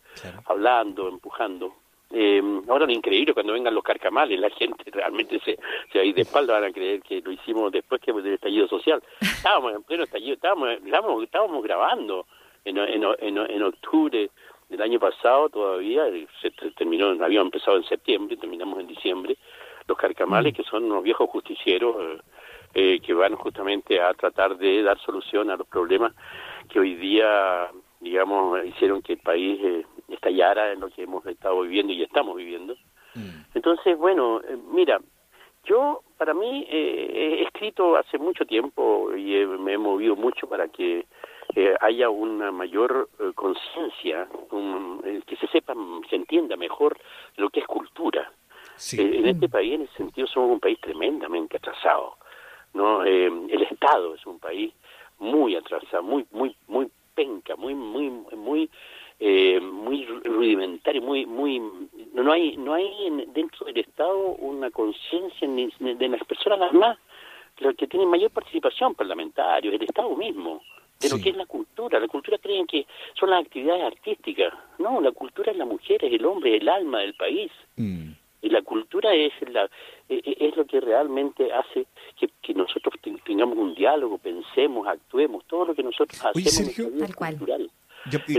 hablando, 0.45 1.09
empujando. 1.09 1.73
Eh, 2.15 2.61
ahora 2.69 2.85
lo 2.85 2.91
increíble 2.91 3.33
cuando 3.33 3.53
vengan 3.53 3.73
los 3.73 3.83
carcamales, 3.83 4.39
la 4.39 4.51
gente 4.51 4.83
realmente 4.91 5.39
se, 5.39 5.57
se 5.91 5.99
ahí 5.99 6.13
de 6.13 6.21
espalda 6.21 6.53
van 6.53 6.65
a 6.65 6.71
creer 6.71 7.01
que 7.01 7.21
lo 7.21 7.31
hicimos 7.31 7.71
después 7.71 7.99
que 8.01 8.13
del 8.13 8.35
estallido 8.35 8.67
social. 8.67 9.01
Estábamos 9.19 9.73
en 9.73 9.81
pleno 9.81 10.03
estallido, 10.03 10.35
estábamos, 10.35 10.69
estábamos, 11.23 11.63
grabando 11.63 12.27
en, 12.65 12.77
en, 12.77 13.03
en, 13.19 13.63
octubre 13.63 14.29
del 14.69 14.81
año 14.81 14.99
pasado 14.99 15.49
todavía, 15.49 16.03
se 16.39 16.51
terminó, 16.77 17.09
había 17.23 17.41
empezado 17.41 17.77
en 17.77 17.83
septiembre, 17.83 18.37
terminamos 18.37 18.79
en 18.79 18.87
diciembre, 18.87 19.35
los 19.87 19.97
carcamales 19.97 20.53
mm. 20.53 20.55
que 20.55 20.63
son 20.63 20.83
unos 20.83 21.03
viejos 21.03 21.27
justicieros 21.31 21.95
eh, 21.99 22.21
eh, 22.75 22.99
que 23.01 23.13
van 23.13 23.35
justamente 23.35 24.01
a 24.01 24.13
tratar 24.13 24.57
de 24.57 24.83
dar 24.83 24.99
solución 24.99 25.49
a 25.49 25.57
los 25.57 25.67
problemas 25.67 26.13
que 26.69 26.79
hoy 26.79 26.95
día, 26.95 27.69
digamos, 27.99 28.63
hicieron 28.65 29.01
que 29.01 29.13
el 29.13 29.19
país 29.19 29.59
eh, 29.63 29.85
estallara 30.13 30.71
en 30.71 30.79
lo 30.79 30.89
que 30.89 31.03
hemos 31.03 31.25
estado 31.25 31.61
viviendo 31.61 31.93
y 31.93 32.03
estamos 32.03 32.35
viviendo. 32.35 32.75
Mm. 33.15 33.43
Entonces, 33.55 33.97
bueno, 33.97 34.41
eh, 34.41 34.57
mira, 34.71 34.99
yo 35.65 36.03
para 36.17 36.33
mí 36.33 36.65
eh, 36.69 37.39
he 37.39 37.43
escrito 37.43 37.95
hace 37.95 38.17
mucho 38.17 38.45
tiempo 38.45 39.15
y 39.15 39.45
me 39.45 39.73
he 39.73 39.77
movido 39.77 40.15
mucho 40.15 40.47
para 40.47 40.67
que 40.67 41.05
eh, 41.55 41.75
haya 41.81 42.09
una 42.09 42.51
mayor 42.51 43.09
conciencia, 43.35 44.27
que 45.25 45.35
se 45.35 45.47
sepa, 45.47 45.73
se 46.09 46.15
entienda 46.15 46.55
mejor 46.55 46.97
lo 47.37 47.49
que 47.49 47.59
es 47.59 47.67
cultura. 47.67 48.31
en 48.97 49.27
este 49.27 49.49
país, 49.49 49.75
en 49.75 49.81
ese 49.83 49.93
sentido, 49.97 50.27
somos 50.27 50.51
un 50.51 50.59
país 50.59 50.79
tremendamente 50.81 51.57
atrasado. 51.57 52.17
no 52.73 53.03
El 53.03 53.61
Estado 53.69 54.15
es 54.15 54.25
un 54.25 54.39
país 54.39 54.73
muy 55.19 55.55
atrasado, 55.55 56.03
muy, 56.03 56.25
muy, 56.31 56.55
muy 56.67 56.89
penca, 57.13 57.55
muy, 57.55 57.75
muy, 57.75 58.09
muy 58.09 58.69
eh, 59.19 59.59
muy 59.59 60.05
rudimentario, 60.05 61.01
muy, 61.01 61.25
muy, 61.25 61.61
no 62.13 62.31
hay, 62.31 62.57
no 62.57 62.73
hay 62.73 63.25
dentro 63.33 63.65
del 63.65 63.77
Estado 63.77 64.17
una 64.17 64.69
conciencia 64.71 65.47
de 65.47 66.09
las 66.09 66.23
personas 66.25 66.59
las 66.59 66.73
más, 66.73 66.97
las 67.59 67.75
que 67.75 67.87
tienen 67.87 68.09
mayor 68.09 68.31
participación 68.31 68.95
parlamentaria, 68.95 69.71
el 69.71 69.81
Estado 69.83 70.15
mismo, 70.15 70.61
de 70.99 71.09
lo 71.09 71.17
que 71.17 71.29
es 71.29 71.35
la 71.35 71.45
cultura. 71.45 71.99
La 71.99 72.07
cultura 72.07 72.37
creen 72.37 72.65
que 72.65 72.85
son 73.19 73.29
las 73.29 73.45
actividades 73.45 73.83
artísticas. 73.83 74.53
No, 74.79 75.01
la 75.01 75.11
cultura 75.11 75.51
es 75.51 75.57
la 75.57 75.65
mujer, 75.65 76.03
es 76.03 76.13
el 76.13 76.25
hombre, 76.25 76.55
es 76.55 76.61
el 76.61 76.69
alma 76.69 76.99
del 76.99 77.13
país. 77.13 77.51
Mm. 77.75 78.11
Y 78.41 78.49
la 78.49 78.61
cultura 78.61 79.13
es 79.13 79.31
la 79.49 79.69
e, 80.09 80.15
e, 80.15 80.47
es 80.47 80.57
lo 80.57 80.65
que 80.65 80.81
realmente 80.81 81.51
hace 81.53 81.85
que, 82.19 82.29
que 82.41 82.53
nosotros 82.53 82.95
tengamos 83.23 83.57
un 83.57 83.73
diálogo, 83.73 84.17
pensemos, 84.17 84.87
actuemos, 84.87 85.45
todo 85.45 85.65
lo 85.65 85.75
que 85.75 85.83
nosotros 85.83 86.19
hacemos 86.25 86.69
es 86.69 87.15
cultural 87.15 87.69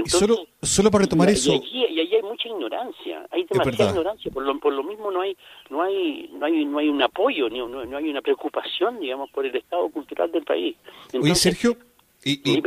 solo, 0.07 0.47
solo 0.63 0.91
para 0.91 1.05
retomar 1.05 1.31
eso. 1.31 1.53
Y 1.53 1.85
ahí 1.85 2.15
hay 2.15 2.23
mucha 2.23 2.49
ignorancia, 2.49 3.27
hay 3.31 3.45
demasiada 3.45 3.91
ignorancia, 3.91 4.31
por 4.31 4.43
lo, 4.43 4.59
por 4.59 4.73
lo 4.73 4.83
mismo 4.83 5.11
no 5.11 5.21
hay, 5.21 5.37
no 5.71 5.83
hay, 5.83 6.31
no 6.33 6.47
hay, 6.47 6.65
no 6.65 6.79
hay 6.79 6.89
un 6.89 7.03
apoyo, 7.03 7.49
ni, 7.49 7.59
no, 7.59 7.97
hay 7.97 8.09
una 8.09 8.23
preocupación, 8.23 9.01
digamos, 9.01 9.31
por 9.31 9.47
el 9.47 9.55
estado 9.57 9.89
cultural 9.89 10.31
del 10.33 10.45
país. 10.45 10.77
Oye, 11.21 11.35
Sergio, 11.35 11.77
y, 12.25 12.63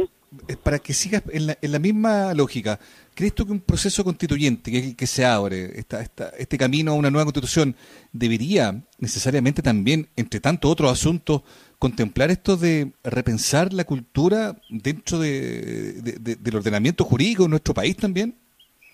para 0.64 0.80
que 0.80 0.94
sigas 0.94 1.24
en 1.32 1.72
la, 1.72 1.80
misma 1.80 2.34
lógica, 2.34 2.80
¿crees 3.16 3.34
tú 3.34 3.46
que 3.46 3.54
un 3.54 3.62
proceso 3.62 4.04
constituyente, 4.04 4.72
que, 4.72 4.96
que 4.96 5.08
se 5.08 5.26
abre, 5.26 5.80
esta, 5.80 6.02
esta, 6.02 6.30
este 6.38 6.58
camino 6.58 6.92
a 6.92 6.96
una 6.96 7.10
nueva 7.10 7.26
constitución, 7.26 7.76
debería 8.12 8.84
necesariamente 9.00 9.62
también, 9.62 10.10
entre 10.16 10.40
tantos 10.40 10.70
otros 10.70 10.92
asuntos, 10.92 11.44
contemplar 11.80 12.30
esto 12.30 12.58
de 12.58 12.92
repensar 13.04 13.72
la 13.74 13.86
cultura 13.86 14.60
dentro 14.70 15.20
de, 15.20 16.02
del 16.40 16.56
ordenamiento 16.56 17.04
jurídico 17.04 17.46
en 17.46 17.52
nuestro 17.52 17.74
país 17.74 17.96
también? 17.96 18.36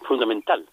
Fundamental. 0.07 0.65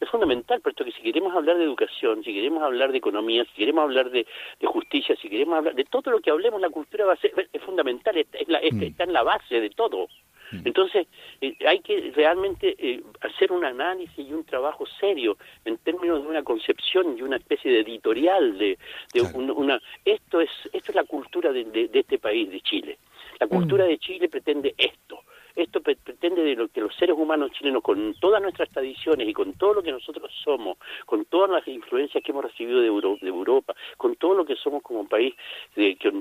Es 0.00 0.08
fundamental, 0.08 0.60
puesto 0.62 0.84
que 0.84 0.92
si 0.92 1.02
queremos 1.02 1.34
hablar 1.34 1.58
de 1.58 1.64
educación, 1.64 2.24
si 2.24 2.32
queremos 2.32 2.62
hablar 2.62 2.90
de 2.90 2.98
economía, 2.98 3.44
si 3.44 3.52
queremos 3.52 3.82
hablar 3.82 4.10
de, 4.10 4.26
justicia, 4.64 5.14
si 5.20 5.28
queremos 5.28 5.58
hablar 5.58 5.74
de 5.74 5.84
todo 5.84 6.10
lo 6.10 6.20
que 6.20 6.30
hablemos, 6.30 6.60
la 6.60 6.70
cultura 6.70 7.04
va 7.04 7.12
a 7.12 7.16
ser 7.16 7.32
es 7.52 7.62
fundamental, 7.62 8.16
es 8.16 8.48
la, 8.48 8.60
mm. 8.60 8.82
está 8.82 9.04
en 9.04 9.12
la 9.12 9.22
base 9.22 9.60
de 9.60 9.70
todo. 9.70 10.08
Mm. 10.52 10.62
Entonces, 10.64 11.06
eh, 11.40 11.54
hay 11.66 11.80
que 11.80 12.12
realmente 12.14 12.74
eh, 12.78 13.02
hacer 13.20 13.52
un 13.52 13.64
análisis 13.64 14.18
y 14.18 14.32
un 14.32 14.44
trabajo 14.44 14.86
serio 14.98 15.36
en 15.64 15.78
términos 15.78 16.22
de 16.22 16.28
una 16.28 16.42
concepción 16.42 17.16
y 17.18 17.22
una 17.22 17.36
especie 17.36 17.70
de 17.70 17.80
editorial 17.80 18.58
de, 18.58 18.78
una... 19.34 19.80
Esto 20.04 20.40
es, 20.40 20.50
esto 20.72 20.92
es 20.92 20.94
la 20.94 21.04
cultura 21.04 21.52
de, 21.52 21.90
este 21.92 22.18
país, 22.18 22.50
de 22.50 22.60
Chile. 22.60 22.98
La 23.38 23.46
cultura 23.46 23.84
mm. 23.84 23.88
de 23.88 23.98
Chile 23.98 24.28
pretende 24.28 24.74
esto. 24.76 25.22
Esto 25.54 25.80
pretende 25.80 26.42
de 26.42 26.56
lo 26.56 26.68
que 26.68 26.80
los 26.80 26.94
seres 26.96 27.16
humanos 27.16 27.52
chilenos, 27.52 27.82
con 27.82 28.14
todas 28.14 28.42
nuestras 28.42 28.68
tradiciones 28.70 29.28
y 29.28 29.32
con 29.32 29.54
todo 29.54 29.74
lo 29.74 29.82
que 29.82 29.92
nosotros 29.92 30.30
somos, 30.44 30.78
con 31.06 31.24
todas 31.26 31.50
las 31.50 31.66
influencias 31.68 32.22
que 32.22 32.32
hemos 32.32 32.44
recibido 32.44 32.80
de, 32.80 32.86
Europa, 32.86 33.74
con 33.96 34.16
todo 34.16 34.34
lo 34.34 34.44
que 34.44 34.56
somos 34.56 34.82
como 34.82 35.08
país, 35.08 35.34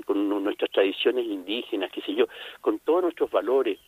con 0.05 0.43
nuestras 0.43 0.71
tradiciones 0.71 1.25
indígenas, 1.25 1.91
qué 1.91 2.01
sé 2.01 2.13
yo, 2.13 2.25
con 2.61 2.79
todos 2.79 3.03
nuestros 3.03 3.31
valores, 3.31 3.79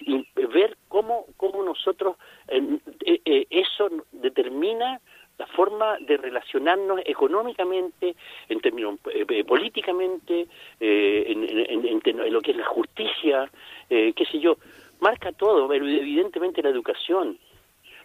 y 0.00 0.26
ver 0.34 0.76
cómo, 0.88 1.26
cómo 1.36 1.62
nosotros, 1.62 2.16
eh, 2.48 2.78
eh, 3.24 3.46
eso 3.50 3.88
determina 4.12 5.00
la 5.38 5.46
forma 5.46 5.98
de 5.98 6.16
relacionarnos 6.16 7.00
económicamente, 7.04 8.14
en 8.48 8.60
términos 8.60 8.98
eh, 9.12 9.44
políticamente, 9.44 10.46
en, 10.80 12.32
lo 12.32 12.40
que 12.40 12.50
es 12.52 12.56
la 12.56 12.66
justicia, 12.66 13.50
qué 13.88 14.26
sé 14.30 14.38
yo, 14.38 14.56
marca 15.00 15.32
todo, 15.32 15.72
evidentemente 15.72 16.62
la 16.62 16.70
educación, 16.70 17.38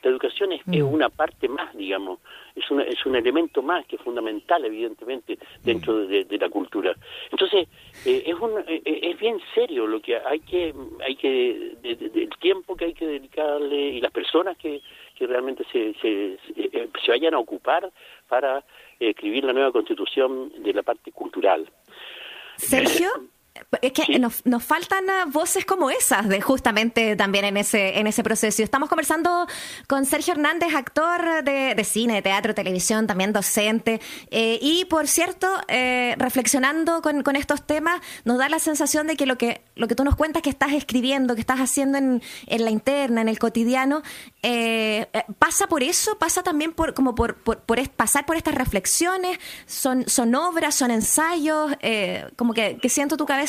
la 0.04 0.10
educación 0.10 0.54
es, 0.54 0.66
mm. 0.66 0.82
una 0.84 1.10
parte 1.10 1.48
más, 1.48 1.76
digamos, 1.76 2.20
es, 2.56 2.66
es 2.88 3.06
un 3.06 3.16
elemento 3.16 3.62
más 3.62 3.86
que 3.86 3.98
es 3.98 4.02
fundamental, 4.02 4.64
evidentemente, 4.66 5.38
dentro 5.64 5.94
mm. 5.94 6.08
de, 6.08 6.38
la 6.38 6.50
cultura. 6.50 6.96
Entonces, 7.32 7.68
eh, 8.06 8.24
es, 8.26 8.36
un, 8.36 8.60
eh, 8.60 8.82
eh, 8.86 9.00
es 9.04 9.20
bien 9.20 9.40
serio 9.54 9.88
lo 9.88 10.02
que 10.02 10.18
hay 10.18 10.40
que, 10.40 10.74
hay 11.06 11.16
que 11.16 11.74
el 11.84 12.30
tiempo 12.40 12.76
que 12.76 12.86
hay 12.86 12.94
que 12.94 13.08
dedicarle 13.08 13.76
y 13.76 14.02
las 14.02 14.12
personas 14.12 14.58
que, 14.58 14.82
que 15.20 15.28
realmente 15.28 15.66
se, 15.72 15.94
se, 16.02 16.40
se 17.04 17.12
vayan 17.12 17.34
a 17.34 17.40
ocupar 17.40 17.92
para 18.30 18.64
escribir 19.00 19.44
la 19.44 19.52
nueva 19.52 19.74
constitución 19.74 20.52
de 20.64 20.74
la 20.74 20.82
parte 20.82 21.12
cultural. 21.12 21.70
Sergio. 22.56 23.10
Es 23.82 23.92
que 23.92 24.20
nos, 24.20 24.46
nos, 24.46 24.64
faltan 24.64 25.10
ah, 25.10 25.26
voces 25.28 25.66
como 25.66 25.90
esas, 25.90 26.28
de 26.28 26.42
justamente 26.42 27.16
también 27.16 27.46
en 27.46 27.58
ese, 27.58 28.00
en 28.00 28.08
ese 28.08 28.24
proceso. 28.24 28.64
Estamos 28.64 28.90
conversando 28.90 29.48
con 29.88 30.06
Sergio 30.06 30.34
Hernández, 30.34 30.74
actor 30.74 31.44
de, 31.44 31.76
de 31.76 31.84
cine, 31.84 32.22
teatro, 32.22 32.54
televisión, 32.54 33.08
también 33.08 33.34
docente. 33.34 34.00
Eh, 34.32 34.60
y 34.62 34.86
por 34.86 35.08
cierto, 35.08 35.48
eh, 35.68 36.16
reflexionando 36.18 37.02
con, 37.02 37.24
con, 37.24 37.36
estos 37.36 37.66
temas, 37.66 38.02
nos 38.26 38.38
da 38.38 38.50
la 38.50 38.60
sensación 38.60 39.08
de 39.08 39.16
que 39.16 39.26
lo 39.26 39.38
que, 39.38 39.62
lo 39.76 39.88
que 39.88 39.96
tú 39.96 40.04
nos 40.04 40.16
cuentas 40.16 40.42
que 40.42 40.50
estás 40.50 40.74
escribiendo, 40.74 41.36
que 41.36 41.42
estás 41.42 41.60
haciendo 41.60 41.98
en, 41.98 42.22
en 42.48 42.66
la 42.66 42.72
interna, 42.72 43.22
en 43.22 43.30
el 43.30 43.40
cotidiano, 43.40 44.04
eh, 44.44 45.08
pasa 45.38 45.68
por 45.68 45.84
eso, 45.84 46.18
pasa 46.18 46.44
también 46.44 46.74
por, 46.74 46.94
como 46.94 47.16
por, 47.16 47.36
por, 47.36 47.60
pasar 47.92 48.26
por 48.26 48.36
estas 48.36 48.56
reflexiones, 48.56 49.40
son, 49.66 50.08
son 50.08 50.36
obras, 50.36 50.76
son 50.76 50.92
ensayos, 50.92 51.72
como 52.36 52.54
que, 52.54 52.78
que 52.78 52.90
siento 52.90 53.18
tu 53.18 53.26
cabeza 53.26 53.49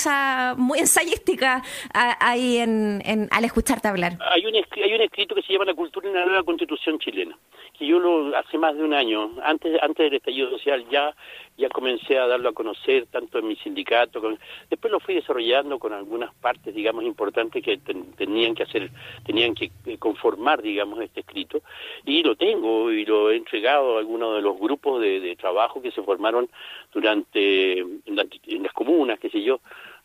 muy 0.56 0.78
ensayística 0.78 1.62
ahí 1.92 2.58
en, 2.58 3.28
al 3.30 3.44
escucharte 3.44 3.88
hablar. 3.88 4.18
Hay 4.30 4.46
un, 4.46 4.54
hay 4.54 4.94
un 4.94 5.00
escrito 5.02 5.34
que 5.34 5.42
se 5.42 5.52
llama 5.52 5.64
La 5.64 5.74
cultura 5.74 6.08
en 6.08 6.14
la 6.14 6.26
nueva 6.26 6.42
constitución 6.42 6.98
chilena, 6.98 7.36
que 7.80 7.86
yo 7.86 7.98
lo 7.98 8.36
hace 8.36 8.58
más 8.58 8.76
de 8.76 8.84
un 8.84 8.92
año, 8.92 9.30
antes, 9.42 9.82
antes 9.82 10.04
del 10.04 10.14
estallido 10.14 10.50
social 10.50 10.86
ya, 10.90 11.16
ya 11.56 11.70
comencé 11.70 12.18
a 12.18 12.26
darlo 12.26 12.50
a 12.50 12.52
conocer, 12.52 13.06
tanto 13.06 13.38
en 13.38 13.48
mi 13.48 13.56
sindicato, 13.56 14.20
después 14.68 14.92
lo 14.92 15.00
fui 15.00 15.14
desarrollando 15.14 15.78
con 15.78 15.94
algunas 15.94 16.34
partes, 16.34 16.74
digamos, 16.74 17.04
importantes 17.04 17.64
que 17.64 17.78
tenían 18.18 18.54
que 18.54 18.64
hacer, 18.64 18.90
tenían 19.24 19.54
que 19.54 19.70
conformar, 19.98 20.60
digamos, 20.60 21.00
este 21.00 21.20
escrito, 21.20 21.62
y 22.04 22.22
lo 22.22 22.36
tengo 22.36 22.92
y 22.92 23.06
lo 23.06 23.30
he 23.30 23.36
entregado 23.36 23.96
a 23.96 24.00
algunos 24.00 24.36
de 24.36 24.42
los 24.42 24.58
grupos 24.58 25.00
de, 25.00 25.34
trabajo 25.40 25.80
que 25.80 25.90
se 25.90 26.02
formaron 26.02 26.50
durante 26.92 27.78
en, 27.78 28.02
en 28.04 28.62
las 28.62 28.72
comunas, 28.74 29.18
qué 29.18 29.30
sé 29.30 29.42
yo, 29.42 29.60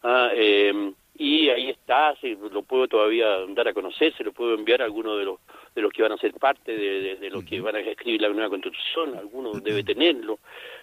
Ah, 0.08 0.30
eh, 0.36 0.94
y 1.18 1.50
ahí 1.50 1.70
está, 1.70 2.16
si 2.20 2.36
lo 2.36 2.62
puedo 2.64 2.88
todavía 2.88 3.46
dar 3.50 3.70
a 3.70 3.74
conocer, 3.74 4.14
se 4.16 4.24
lo 4.24 4.34
puedo 4.34 4.54
enviar 4.54 4.82
a 4.82 4.86
algunos 4.86 5.18
de 5.18 5.26
los 5.26 5.40
de 5.74 5.82
los 5.82 5.92
que 5.92 6.02
van 6.02 6.14
a 6.14 6.18
ser 6.18 6.34
parte 6.34 6.76
de, 6.76 7.18
de, 7.18 7.30
los 7.30 7.44
que 7.44 7.60
van 7.60 7.76
a 7.76 7.80
escribir 7.82 8.22
la 8.22 8.30
nueva 8.30 8.50
constitución, 8.50 9.14
alguno 9.18 9.52
debe 9.52 9.84
tenerlo, 9.84 10.40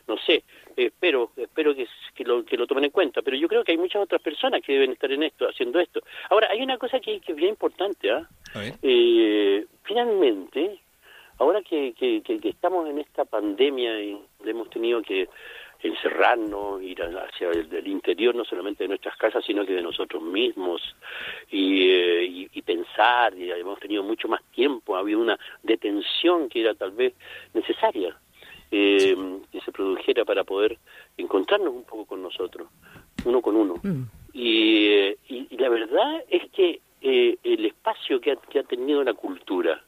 no 0.07 0.19
sé, 0.19 0.45
espero 0.77 1.31
espero 1.35 1.75
que, 1.75 1.87
que, 2.15 2.25
lo, 2.25 2.45
que 2.45 2.59
lo 2.59 2.67
tomen 2.67 2.85
en 2.85 2.91
cuenta, 2.91 3.23
pero 3.23 3.37
yo 3.37 3.49
creo 3.49 3.65
que 3.65 3.73
hay 3.73 3.79
muchas 3.79 4.03
otras 4.03 4.21
personas 4.21 4.61
que 4.61 4.75
deben 4.75 4.93
estar 4.93 5.11
en 5.11 5.23
esto, 5.23 5.49
haciendo 5.49 5.81
esto. 5.81 6.03
Ahora, 6.29 6.49
hay 6.51 6.61
una 6.61 6.77
cosa 6.77 7.01
que, 7.01 7.21
que 7.21 7.33
es 7.33 7.39
bien 7.39 7.51
importante, 7.51 8.11
¿ah? 8.11 8.29
Eh, 8.83 9.65
finalmente, 9.83 10.79
ahora 11.39 11.62
que, 11.62 11.95
que, 11.95 12.23
que, 12.23 12.49
estamos 12.49 12.89
en 12.89 12.99
esta 12.99 13.25
pandemia 13.25 14.01
y 14.01 14.19
hemos 14.45 14.69
tenido 14.71 15.01
que 15.03 15.29
encerrarnos, 15.83 16.83
ir 16.83 17.03
hacia 17.03 17.51
el, 17.51 17.87
interior 17.87 18.35
no 18.35 18.45
solamente 18.45 18.85
de 18.85 18.89
nuestras 18.89 19.17
casas, 19.17 19.45
sino 19.45 19.67
que 19.67 19.75
de 19.75 19.83
nosotros 19.83 20.23
mismos 20.23 20.81
y, 21.51 21.89
eh, 21.91 22.49
y, 22.53 22.62
pensar, 22.62 23.37
y 23.37 23.51
hemos 23.51 23.79
tenido 23.81 24.03
mucho 24.03 24.29
más 24.29 24.43
tiempo, 24.53 24.97
ha 24.97 25.01
habido 25.01 25.21
una 25.21 25.39
detención 25.62 26.49
que 26.49 26.61
era 26.61 26.75
tal 26.75 26.93
vez 26.93 27.15
necesaria 27.53 28.17
eh, 28.71 29.17
que 29.51 29.61
se 29.61 29.73
produjera 29.73 30.25
para 30.25 30.45
poder 30.45 30.79
encontrarnos 31.17 31.75
un 31.75 31.85
poco 31.85 32.07
con 32.07 32.23
nosotros, 32.23 32.69
uno 33.25 33.43
con 33.43 33.57
uno. 33.57 33.75
Mm. 33.83 34.03
Eh, 34.35 35.17
y, 35.29 35.47
y, 35.51 35.57
la 35.59 35.69
verdad 35.69 36.25
es 36.29 36.51
que 36.53 36.81
el 37.03 37.67
espacio 37.67 38.21
que 38.21 38.31
ha, 38.31 38.37
que 38.37 38.61
ha 38.61 38.62
tenido 38.62 39.03
la 39.03 39.12
cultura, 39.12 39.83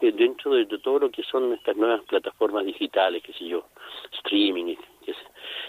dentro 0.00 0.54
de, 0.54 0.66
todo 0.66 0.98
lo 0.98 1.10
que 1.10 1.22
son 1.22 1.52
estas 1.52 1.76
nuevas 1.76 2.02
plataformas 2.02 2.64
digitales, 2.64 3.22
qué 3.22 3.32
sé 3.32 3.46
yo, 3.46 3.66
streaming, 4.12 4.76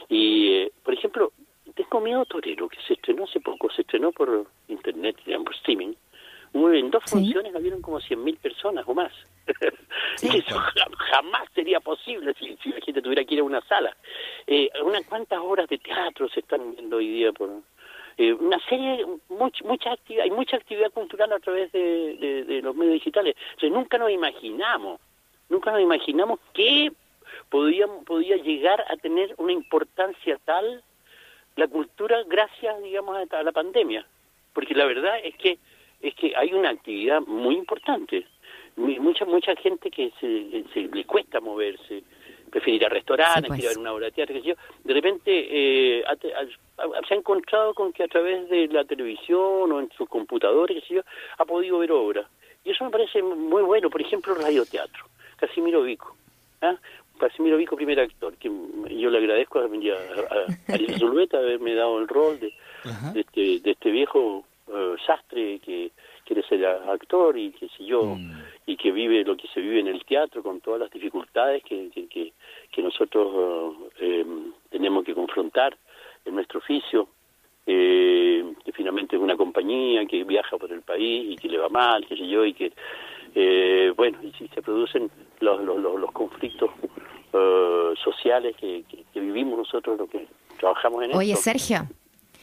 y, 0.10 0.54
eh, 0.54 0.72
por 0.84 0.94
ejemplo, 0.94 1.32
Tengo 1.76 2.02
Miedo 2.02 2.26
Torero, 2.26 2.70
que 2.70 2.80
se 2.88 2.94
estrenó 2.94 3.26
hace 3.26 3.40
poco, 3.40 3.70
se 3.72 3.82
estrenó 3.82 4.12
por 4.12 4.48
internet, 4.68 5.18
por 5.44 5.56
streaming. 5.56 5.94
En 6.54 6.90
dos 6.90 7.04
funciones 7.06 7.54
habían 7.54 7.82
como 7.82 8.00
100.000 8.00 8.38
personas 8.40 8.86
o 8.88 8.94
más. 8.94 9.12
Eso 10.22 10.58
jamás 10.58 11.48
sería 11.54 11.80
posible 11.80 12.34
si, 12.40 12.58
la 12.70 12.82
gente 12.82 13.02
tuviera 13.02 13.24
que 13.24 13.36
ir 13.36 13.42
a 13.42 13.44
una 13.44 13.62
sala. 13.62 13.96
Eh, 14.48 14.70
unas 14.84 15.06
cuantas 15.06 15.40
horas 15.40 15.68
de 15.68 15.78
teatro 15.78 16.28
se 16.30 16.40
están 16.40 16.72
viendo 16.74 16.98
hoy 16.98 17.10
día 17.10 17.32
por, 17.32 17.50
eh, 18.18 18.34
una 18.34 18.60
serie, 18.68 19.06
mucha, 19.30 19.64
mucha 19.64 19.92
actividad, 19.92 20.24
hay 20.24 20.32
mucha 20.32 20.58
actividad 20.58 20.92
cultural 20.92 21.32
a 21.34 21.40
través 21.40 21.72
de, 21.72 22.46
de, 22.48 22.62
los 22.64 22.76
medios 22.76 22.96
digitales. 22.96 23.36
Entonces 23.52 23.72
nunca 23.72 24.00
nos 24.00 24.10
imaginamos, 24.10 25.00
nunca 25.50 25.72
nos 25.72 25.82
imaginamos 25.82 26.40
que 26.54 26.92
podía, 27.50 27.88
podía 28.06 28.38
llegar 28.38 28.84
a 28.90 28.98
tener 28.98 29.34
una 29.38 29.54
importancia 29.54 30.38
tal 30.46 30.84
la 31.56 31.68
cultura 31.68 32.24
gracias, 32.28 32.82
digamos, 32.84 33.18
a 33.32 33.44
la 33.44 33.52
pandemia. 33.52 34.06
Porque 34.54 34.76
la 34.76 34.86
verdad 34.86 35.20
es 35.24 35.36
que 35.38 35.58
es 36.02 36.14
que 36.14 36.34
hay 36.36 36.54
una 36.54 36.70
actividad 36.70 37.22
muy 37.22 37.56
importante. 37.56 38.26
Mucha 38.76 39.26
mucha 39.26 39.56
gente 39.56 39.90
que 39.90 40.12
se, 40.20 40.64
se 40.72 40.82
le 40.96 41.04
cuesta 41.06 41.40
moverse, 41.40 42.04
prefiere 42.52 42.78
ir 42.78 42.86
a 42.86 42.90
restaurantes, 42.90 43.48
pues. 43.48 43.60
ir 43.60 43.66
a 43.66 43.70
ver 43.70 43.78
una 43.80 43.94
obra 43.94 44.06
de 44.06 44.12
teatro, 44.12 44.38
yo. 44.40 44.54
De 44.84 44.94
repente 44.94 45.32
eh, 45.32 46.04
se 47.08 47.14
ha 47.14 47.18
encontrado 47.18 47.74
con 47.74 47.92
que 47.92 48.04
a 48.04 48.08
través 48.08 48.48
de 48.50 48.68
la 48.68 48.86
televisión 48.86 49.72
o 49.72 49.80
en 49.80 49.90
sus 49.98 50.08
computadores, 50.08 50.82
qué 50.82 50.88
sé 50.88 50.94
yo, 50.96 51.02
ha 51.40 51.46
podido 51.46 51.80
ver 51.80 51.92
obras. 51.92 52.28
Y 52.64 52.72
eso 52.72 52.84
me 52.84 52.92
parece 52.92 53.24
muy 53.24 53.64
bueno. 53.64 53.90
Por 53.90 54.02
ejemplo, 54.02 54.36
radioteatro. 54.36 55.06
Casimiro 55.38 55.82
Vico. 55.82 56.16
¿ah? 56.62 56.76
Casimiro 57.18 57.58
Vico, 57.58 57.76
primer 57.76 58.00
actor, 58.00 58.36
que 58.38 58.50
yo 58.50 59.10
le 59.10 59.18
agradezco 59.18 59.60
a, 59.60 59.64
a, 59.64 59.66
a 59.66 61.40
haberme 61.40 61.76
dado 61.76 62.00
el 62.00 62.08
rol 62.08 62.40
de, 62.40 62.54
este, 63.16 63.60
de 63.60 63.72
este 63.72 63.92
viejo 63.92 64.46
uh, 64.68 64.98
sastre 65.06 65.60
que 65.60 65.92
quiere 66.26 66.44
ser 66.44 66.66
actor 66.66 67.38
y 67.38 67.52
que 67.52 67.70
sé 67.70 67.86
yo, 67.86 68.04
mm. 68.16 68.32
y 68.66 68.76
que 68.76 68.92
vive 68.92 69.24
lo 69.24 69.38
que 69.38 69.48
se 69.48 69.62
vive 69.62 69.80
en 69.80 69.88
el 69.88 70.04
teatro 70.04 70.44
con 70.44 70.60
todas 70.60 70.82
las 70.82 70.92
dificultades 70.92 71.64
que, 71.64 71.90
que, 71.90 72.34
que, 72.72 72.82
nosotros 72.82 73.34
uh, 73.34 73.90
eh, 74.00 74.26
tenemos 74.70 75.06
que 75.06 75.14
confrontar 75.14 75.78
en 76.26 76.36
nuestro 76.36 76.60
oficio, 76.60 77.08
eh, 77.66 78.44
que 78.64 78.72
finalmente 78.74 79.16
es 79.16 79.22
una 79.22 79.38
compañía 79.38 80.06
que 80.06 80.24
viaja 80.24 80.58
por 80.58 80.72
el 80.72 80.82
país 80.82 81.32
y 81.32 81.36
que 81.38 81.50
le 81.50 81.58
va 81.58 81.70
mal, 81.70 82.06
qué 82.06 82.18
sé 82.18 82.28
yo, 82.28 82.46
y 82.46 82.54
que, 82.54 82.72
eh, 83.40 83.94
bueno, 83.96 84.18
y 84.24 84.32
si 84.32 84.48
se 84.48 84.64
producen 84.64 85.12
los, 85.42 85.64
los, 85.64 85.78
los, 85.80 86.12
conflictos 86.12 86.72
eh, 87.34 87.94
sociales 88.04 88.56
que, 88.60 88.84
que, 89.14 89.20
vivimos 89.20 89.60
nosotros, 89.60 89.96
lo 90.00 90.08
que 90.08 90.28
trabajamos 90.58 91.04
en 91.04 91.16
Oye, 91.16 91.36
Sergio. 91.36 91.88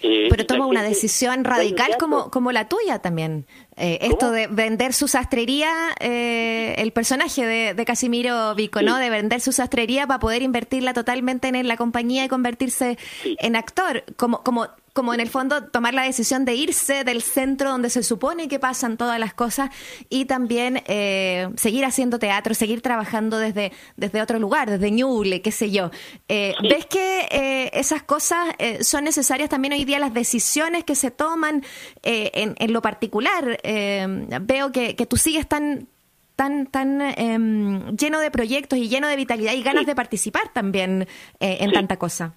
Eh, 0.02 0.28
pero 0.30 0.46
toma 0.46 0.66
una 0.66 0.84
decisión 0.84 1.42
radical 1.42 1.96
como, 1.98 2.30
como 2.30 2.52
la 2.52 2.68
tuya 2.68 3.00
también. 3.00 3.44
Eh, 3.76 3.98
esto 4.02 4.30
de 4.30 4.46
vender 4.46 4.92
su 4.92 5.08
sastrería, 5.08 5.72
eh, 5.98 6.76
el 6.78 6.92
personaje 6.92 7.74
de, 7.74 7.84
Casimiro 7.84 8.54
Vico, 8.54 8.82
¿no? 8.82 8.98
De 8.98 9.10
vender 9.10 9.40
su 9.40 9.50
sastrería 9.50 10.06
para 10.06 10.20
poder 10.20 10.42
invertirla 10.42 10.94
totalmente 10.94 11.48
en 11.48 11.66
la 11.66 11.76
compañía 11.76 12.24
y 12.24 12.28
convertirse 12.28 12.98
en 13.24 13.56
actor. 13.56 14.04
Como, 14.16 14.44
como 14.44 14.68
como 14.94 15.12
en 15.12 15.18
el 15.18 15.28
fondo 15.28 15.64
tomar 15.64 15.92
la 15.92 16.04
decisión 16.04 16.44
de 16.44 16.54
irse 16.54 17.02
del 17.02 17.20
centro 17.20 17.70
donde 17.70 17.90
se 17.90 18.04
supone 18.04 18.46
que 18.46 18.60
pasan 18.60 18.96
todas 18.96 19.18
las 19.18 19.34
cosas 19.34 19.70
y 20.08 20.24
también 20.26 20.82
eh, 20.86 21.48
seguir 21.56 21.84
haciendo 21.84 22.20
teatro, 22.20 22.54
seguir 22.54 22.80
trabajando 22.80 23.38
desde, 23.38 23.72
desde 23.96 24.22
otro 24.22 24.38
lugar, 24.38 24.70
desde 24.70 24.92
Ñuble, 24.92 25.42
qué 25.42 25.50
sé 25.50 25.72
yo. 25.72 25.90
Eh, 26.28 26.54
¿Ves 26.62 26.86
que 26.86 27.26
eh, 27.28 27.70
esas 27.74 28.04
cosas 28.04 28.54
son 28.82 29.02
necesarias 29.04 29.50
también 29.50 29.72
hoy 29.72 29.84
día, 29.84 29.98
las 29.98 30.14
decisiones 30.14 30.84
que 30.84 30.94
se 30.94 31.10
toman 31.10 31.64
en, 32.02 32.54
en, 32.56 32.72
lo 32.72 32.80
particular? 32.80 33.60
veo 33.64 34.72
que, 34.72 34.94
que 34.94 35.06
tú 35.06 35.16
sigues 35.16 35.48
tan 35.48 35.88
tan 36.36 36.66
tan 36.66 37.00
em, 37.00 37.96
lleno 37.96 38.20
de 38.20 38.30
proyectos 38.30 38.78
y 38.78 38.88
lleno 38.88 39.08
de 39.08 39.16
vitalidad 39.16 39.54
y 39.54 39.62
ganas 39.62 39.86
de 39.86 39.94
participar 39.94 40.52
también 40.52 41.08
en 41.40 41.72
tanta 41.72 41.96
cosa. 41.96 42.34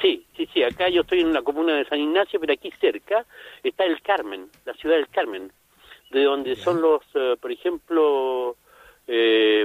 Sí, 0.00 0.24
sí, 0.36 0.48
sí, 0.52 0.62
acá 0.62 0.88
yo 0.88 1.02
estoy 1.02 1.20
en 1.20 1.32
la 1.32 1.42
comuna 1.42 1.74
de 1.74 1.86
San 1.86 1.98
Ignacio, 1.98 2.38
pero 2.38 2.52
aquí 2.52 2.70
cerca 2.80 3.24
está 3.62 3.84
el 3.84 4.00
Carmen, 4.02 4.48
la 4.64 4.74
ciudad 4.74 4.96
del 4.96 5.08
Carmen, 5.08 5.50
de 6.10 6.24
donde 6.24 6.54
son 6.56 6.82
los, 6.82 7.02
eh, 7.14 7.36
por 7.40 7.50
ejemplo, 7.50 8.56
eh, 9.06 9.64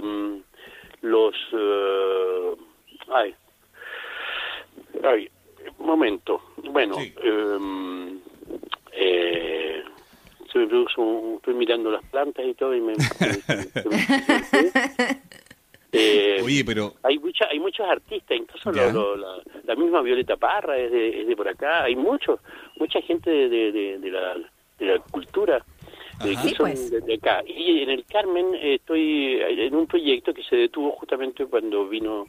los... 1.01 1.35
Eh, 1.51 2.55
ay, 3.09 3.35
ay, 5.03 5.29
momento, 5.79 6.41
bueno, 6.57 6.95
em, 6.97 8.19
eh, 8.93 9.83
estoy 10.45 11.53
mirando 11.53 11.91
las 11.91 12.03
plantas 12.05 12.45
y 12.45 12.53
todo 12.53 12.73
y 12.75 12.81
me... 12.81 12.93
Eh, 15.91 16.41
Oye, 16.43 16.63
pero... 16.63 16.93
Hay, 17.03 17.19
mucha, 17.19 17.47
hay 17.49 17.59
muchos 17.59 17.85
artistas, 17.87 18.37
incluso 18.37 18.71
la, 18.71 19.75
misma 19.75 20.01
Violeta 20.01 20.37
Parra 20.37 20.77
es 20.77 20.91
de, 20.91 21.21
es 21.21 21.27
de 21.27 21.35
por 21.35 21.47
acá, 21.47 21.83
hay 21.83 21.95
muchos, 21.95 22.39
mucha 22.77 23.01
gente 23.01 23.29
de, 23.29 23.71
de, 23.99 24.11
la, 24.11 24.35
de 24.79 24.85
la 24.85 24.99
cultura 24.99 25.63
que 26.21 26.35
son 26.35 26.69
pues. 26.69 27.05
de, 27.05 27.13
acá. 27.15 27.43
Y 27.45 27.81
en 27.81 27.89
el 27.89 28.05
Carmen 28.05 28.55
estoy 28.61 29.41
en 29.41 29.75
un 29.75 29.87
proyecto 29.87 30.33
que 30.33 30.43
se 30.43 30.55
detuvo 30.55 30.91
justamente 30.91 31.45
cuando 31.45 31.87
vino 31.87 32.25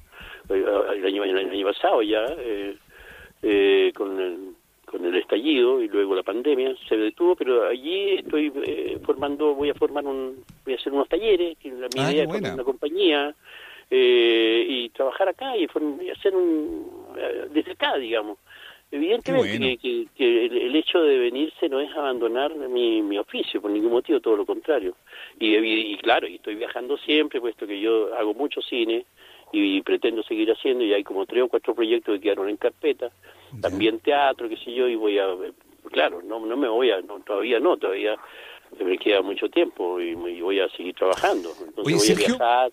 eh, 0.48 0.64
el 0.96 1.06
año, 1.06 1.24
el 1.24 1.50
año 1.50 1.66
pasado 1.66 2.02
ya, 2.02 2.24
eh, 2.38 2.76
eh, 3.42 3.92
con 3.94 4.18
el 4.18 4.54
con 4.92 5.06
el 5.06 5.16
estallido 5.16 5.82
y 5.82 5.88
luego 5.88 6.14
la 6.14 6.22
pandemia 6.22 6.76
se 6.86 6.96
detuvo, 6.98 7.34
pero 7.34 7.66
allí 7.66 8.10
estoy 8.18 8.52
eh, 8.66 8.98
formando, 9.02 9.54
voy 9.54 9.70
a 9.70 9.74
formar 9.74 10.04
un, 10.04 10.44
voy 10.64 10.74
a 10.74 10.76
hacer 10.76 10.92
unos 10.92 11.08
talleres, 11.08 11.56
que 11.58 11.70
la 11.70 11.88
mi 11.94 12.00
ah, 12.00 12.12
idea 12.12 12.24
es 12.24 12.28
una 12.28 12.64
compañía 12.64 13.34
eh, 13.90 14.64
y 14.68 14.88
trabajar 14.90 15.28
acá 15.28 15.56
y, 15.56 15.66
hacer 16.10 16.34
un, 16.34 17.14
eh, 17.16 17.46
desde 17.50 17.72
acá, 17.72 17.96
digamos. 17.96 18.38
Evidentemente 18.90 19.78
que, 19.78 20.06
el, 20.18 20.76
hecho 20.76 21.02
de 21.02 21.18
venirse 21.18 21.66
no 21.70 21.80
es 21.80 21.90
abandonar 21.96 22.54
mi, 22.54 23.00
mi 23.00 23.18
oficio, 23.18 23.60
por 23.62 23.70
ningún 23.70 23.92
motivo, 23.92 24.20
todo 24.20 24.36
lo 24.36 24.44
contrario. 24.44 24.94
Y, 25.40 25.56
y, 25.56 25.96
claro, 25.96 26.28
y 26.28 26.34
estoy 26.34 26.56
viajando 26.56 26.98
siempre, 26.98 27.40
puesto 27.40 27.66
que 27.66 27.80
yo 27.80 28.14
hago 28.14 28.34
mucho 28.34 28.60
cine, 28.60 29.06
y 29.52 29.82
pretendo 29.82 30.22
seguir 30.22 30.50
haciendo 30.50 30.82
y 30.84 30.94
hay 30.94 31.04
como 31.04 31.26
tres 31.26 31.42
o 31.42 31.48
cuatro 31.48 31.74
proyectos 31.74 32.14
que 32.14 32.22
quedaron 32.22 32.48
en 32.48 32.56
carpeta, 32.56 33.10
también 33.60 34.00
teatro, 34.00 34.48
qué 34.48 34.56
sé 34.56 34.72
yo, 34.72 34.88
y 34.88 34.94
voy 34.94 35.18
a, 35.18 35.26
claro, 35.90 36.22
no, 36.22 36.44
no 36.44 36.56
me 36.56 36.68
voy 36.68 36.90
a, 36.90 37.02
todavía 37.24 37.60
no, 37.60 37.76
todavía 37.76 38.16
me 38.80 38.98
queda 38.98 39.22
mucho 39.22 39.48
tiempo 39.48 40.00
y, 40.00 40.14
voy 40.14 40.60
a 40.60 40.68
seguir 40.70 40.94
trabajando. 40.94 41.50
Entonces 41.66 41.98
voy 42.06 42.10
a 42.10 42.14
viajar, 42.14 42.72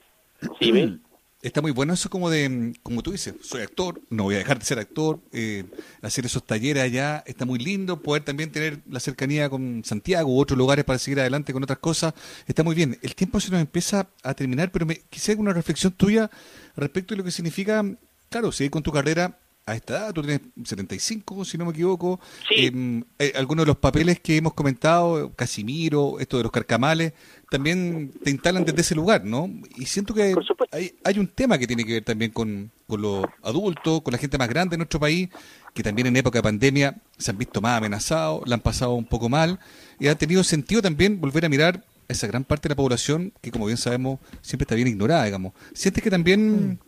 ¿sí 0.60 0.72
ven? 0.74 1.02
Está 1.42 1.62
muy 1.62 1.72
bueno 1.72 1.94
eso 1.94 2.10
como 2.10 2.30
de, 2.30 2.74
como 2.84 3.02
tú 3.02 3.14
dices, 3.14 3.34
soy 3.42 3.62
actor, 3.62 4.02
no 4.10 4.24
voy 4.24 4.36
a 4.36 4.40
dejar 4.40 4.60
de 4.60 4.66
ser 4.66 4.78
actor, 4.78 5.20
eh, 5.32 5.64
hacer 6.02 6.26
esos 6.26 6.44
talleres 6.44 6.84
allá 6.84 7.24
está 7.26 7.46
muy 7.46 7.60
lindo, 7.60 8.02
poder 8.02 8.26
también 8.26 8.52
tener 8.52 8.80
la 8.90 9.00
cercanía 9.00 9.50
con 9.50 9.86
Santiago 9.86 10.30
u 10.30 10.38
otros 10.38 10.58
lugares 10.58 10.84
para 10.84 11.00
seguir 11.00 11.22
adelante 11.22 11.54
con 11.54 11.64
otras 11.64 11.80
cosas, 11.80 12.14
está 12.46 12.62
muy 12.62 12.76
bien. 12.76 12.98
El 13.02 13.16
tiempo 13.16 13.40
se 13.40 13.52
nos 13.52 13.62
empieza 13.62 14.10
a 14.22 14.34
terminar, 14.34 14.70
pero 14.74 14.86
me 14.86 14.98
quisiera 15.10 15.40
una 15.40 15.54
reflexión 15.54 15.94
tuya 15.94 16.30
respecto 16.76 17.14
de 17.14 17.20
lo 17.20 17.24
que 17.24 17.32
significa, 17.32 17.86
claro, 18.30 18.52
seguir 18.52 18.72
con 18.72 18.84
tu 18.84 18.92
carrera 18.92 19.38
a 19.66 19.76
esta 19.76 19.98
edad, 19.98 20.14
tú 20.14 20.22
tienes 20.22 20.42
75, 20.64 21.46
si 21.46 21.58
no 21.58 21.66
me 21.66 21.72
equivoco. 21.72 22.20
Em, 22.50 23.04
eh, 23.20 23.34
algunos 23.36 23.66
de 23.66 23.68
los 23.68 23.78
papeles 23.78 24.20
que 24.20 24.38
hemos 24.38 24.54
comentado, 24.54 25.32
Casimiro, 25.36 26.20
esto 26.20 26.38
de 26.38 26.44
los 26.44 26.52
carcamales, 26.52 27.14
también 27.50 28.12
te 28.24 28.32
instalan 28.32 28.66
desde 28.66 28.82
ese 28.82 28.96
lugar, 28.96 29.24
¿no? 29.26 29.50
Y 29.76 29.86
siento 29.86 30.14
que 30.14 30.36
hay, 30.72 30.94
hay, 31.04 31.20
un 31.20 31.28
tema 31.28 31.58
que 31.58 31.68
tiene 31.68 31.84
que 31.84 31.94
ver 31.94 32.04
también 32.04 32.32
con, 32.32 32.72
con 32.88 33.02
los 33.02 33.26
adultos, 33.44 34.02
con 34.02 34.12
la 34.12 34.18
gente 34.18 34.38
más 34.38 34.50
grande 34.50 34.74
de 34.74 34.78
nuestro 34.78 35.00
país, 35.00 35.30
que 35.74 35.84
también 35.84 36.08
en 36.08 36.18
época 36.18 36.40
de 36.40 36.44
pandemia 36.44 36.96
se 37.18 37.32
han 37.32 37.38
visto 37.38 37.62
más 37.62 37.78
amenazados, 37.78 38.48
la 38.48 38.56
han 38.56 38.62
pasado 38.62 38.94
un 38.94 39.06
poco 39.06 39.30
mal, 39.30 39.60
y 40.00 40.08
ha 40.08 40.16
tenido 40.16 40.44
sentido 40.44 40.82
también 40.82 41.22
volver 41.22 41.46
a 41.46 41.50
mirar 41.50 41.84
a 42.08 42.14
esa 42.14 42.28
gran 42.28 42.44
parte 42.44 42.68
de 42.68 42.74
la 42.74 42.76
población 42.76 43.34
que, 43.42 43.52
como 43.52 43.66
bien 43.66 43.78
sabemos, 43.78 44.20
siempre 44.42 44.64
está 44.64 44.76
bien 44.76 44.88
ignorada, 44.88 45.26
digamos. 45.26 45.54
¿Sientes 45.74 46.04
que 46.04 46.10
también 46.10 46.72
mm. 46.72 46.80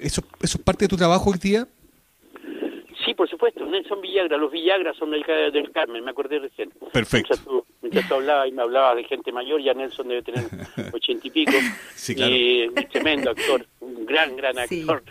eso, 0.00 0.22
eso 0.40 0.58
es 0.58 0.64
parte 0.64 0.84
de 0.84 0.88
tu 0.88 0.96
trabajo 0.96 1.30
hoy 1.30 1.38
día? 1.38 1.66
Sí, 3.18 3.22
por 3.22 3.28
supuesto, 3.28 3.66
Nelson 3.66 4.00
Villagra, 4.00 4.36
los 4.36 4.52
Villagras 4.52 4.96
son 4.96 5.10
del, 5.10 5.24
del 5.52 5.72
Carmen, 5.72 6.04
me 6.04 6.12
acordé 6.12 6.38
recién. 6.38 6.70
Perfecto. 6.92 7.64
Mientras 7.82 8.08
tú, 8.08 8.14
hablabas 8.14 8.48
y 8.48 8.52
me 8.52 8.62
hablabas 8.62 8.94
de 8.94 9.04
gente 9.04 9.32
mayor, 9.32 9.60
ya 9.60 9.74
Nelson 9.74 10.06
debe 10.06 10.22
tener 10.22 10.44
ochenta 10.92 11.26
y 11.26 11.30
pico. 11.30 11.52
sí, 11.94 12.14
claro. 12.14 12.32
Y 12.32 12.68
un 12.68 12.74
tremendo 12.74 13.30
actor, 13.30 13.66
un 13.80 14.06
gran, 14.06 14.36
gran 14.36 14.56
actor. 14.58 15.02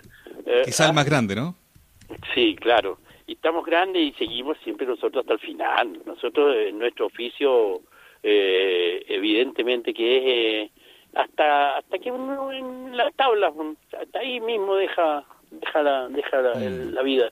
Eh, 0.46 0.62
Quizá 0.66 0.88
el 0.88 0.94
más 0.94 1.06
grande, 1.06 1.36
¿no? 1.36 1.56
Sí, 2.34 2.56
claro. 2.56 3.00
Y 3.26 3.34
estamos 3.34 3.66
grandes 3.66 4.02
y 4.02 4.14
seguimos 4.14 4.58
siempre 4.64 4.88
nosotros 4.88 5.24
hasta 5.24 5.34
el 5.34 5.40
final. 5.40 6.00
Nosotros, 6.06 6.56
en 6.56 6.80
nuestro 6.80 7.08
oficio, 7.08 7.82
eh, 8.24 9.04
evidentemente 9.10 9.94
que 9.94 10.18
es... 10.18 10.24
Eh, 10.26 10.72
hasta 11.14 11.78
hasta 11.78 11.98
que 11.98 12.12
uno 12.12 12.52
en 12.52 12.96
las 12.96 13.12
tablas 13.16 13.52
hasta 14.00 14.20
ahí 14.20 14.40
mismo 14.40 14.76
deja 14.76 15.24
deja 15.50 15.82
la 15.82 16.08
deja 16.10 16.42
la 16.42 17.02
vida 17.02 17.32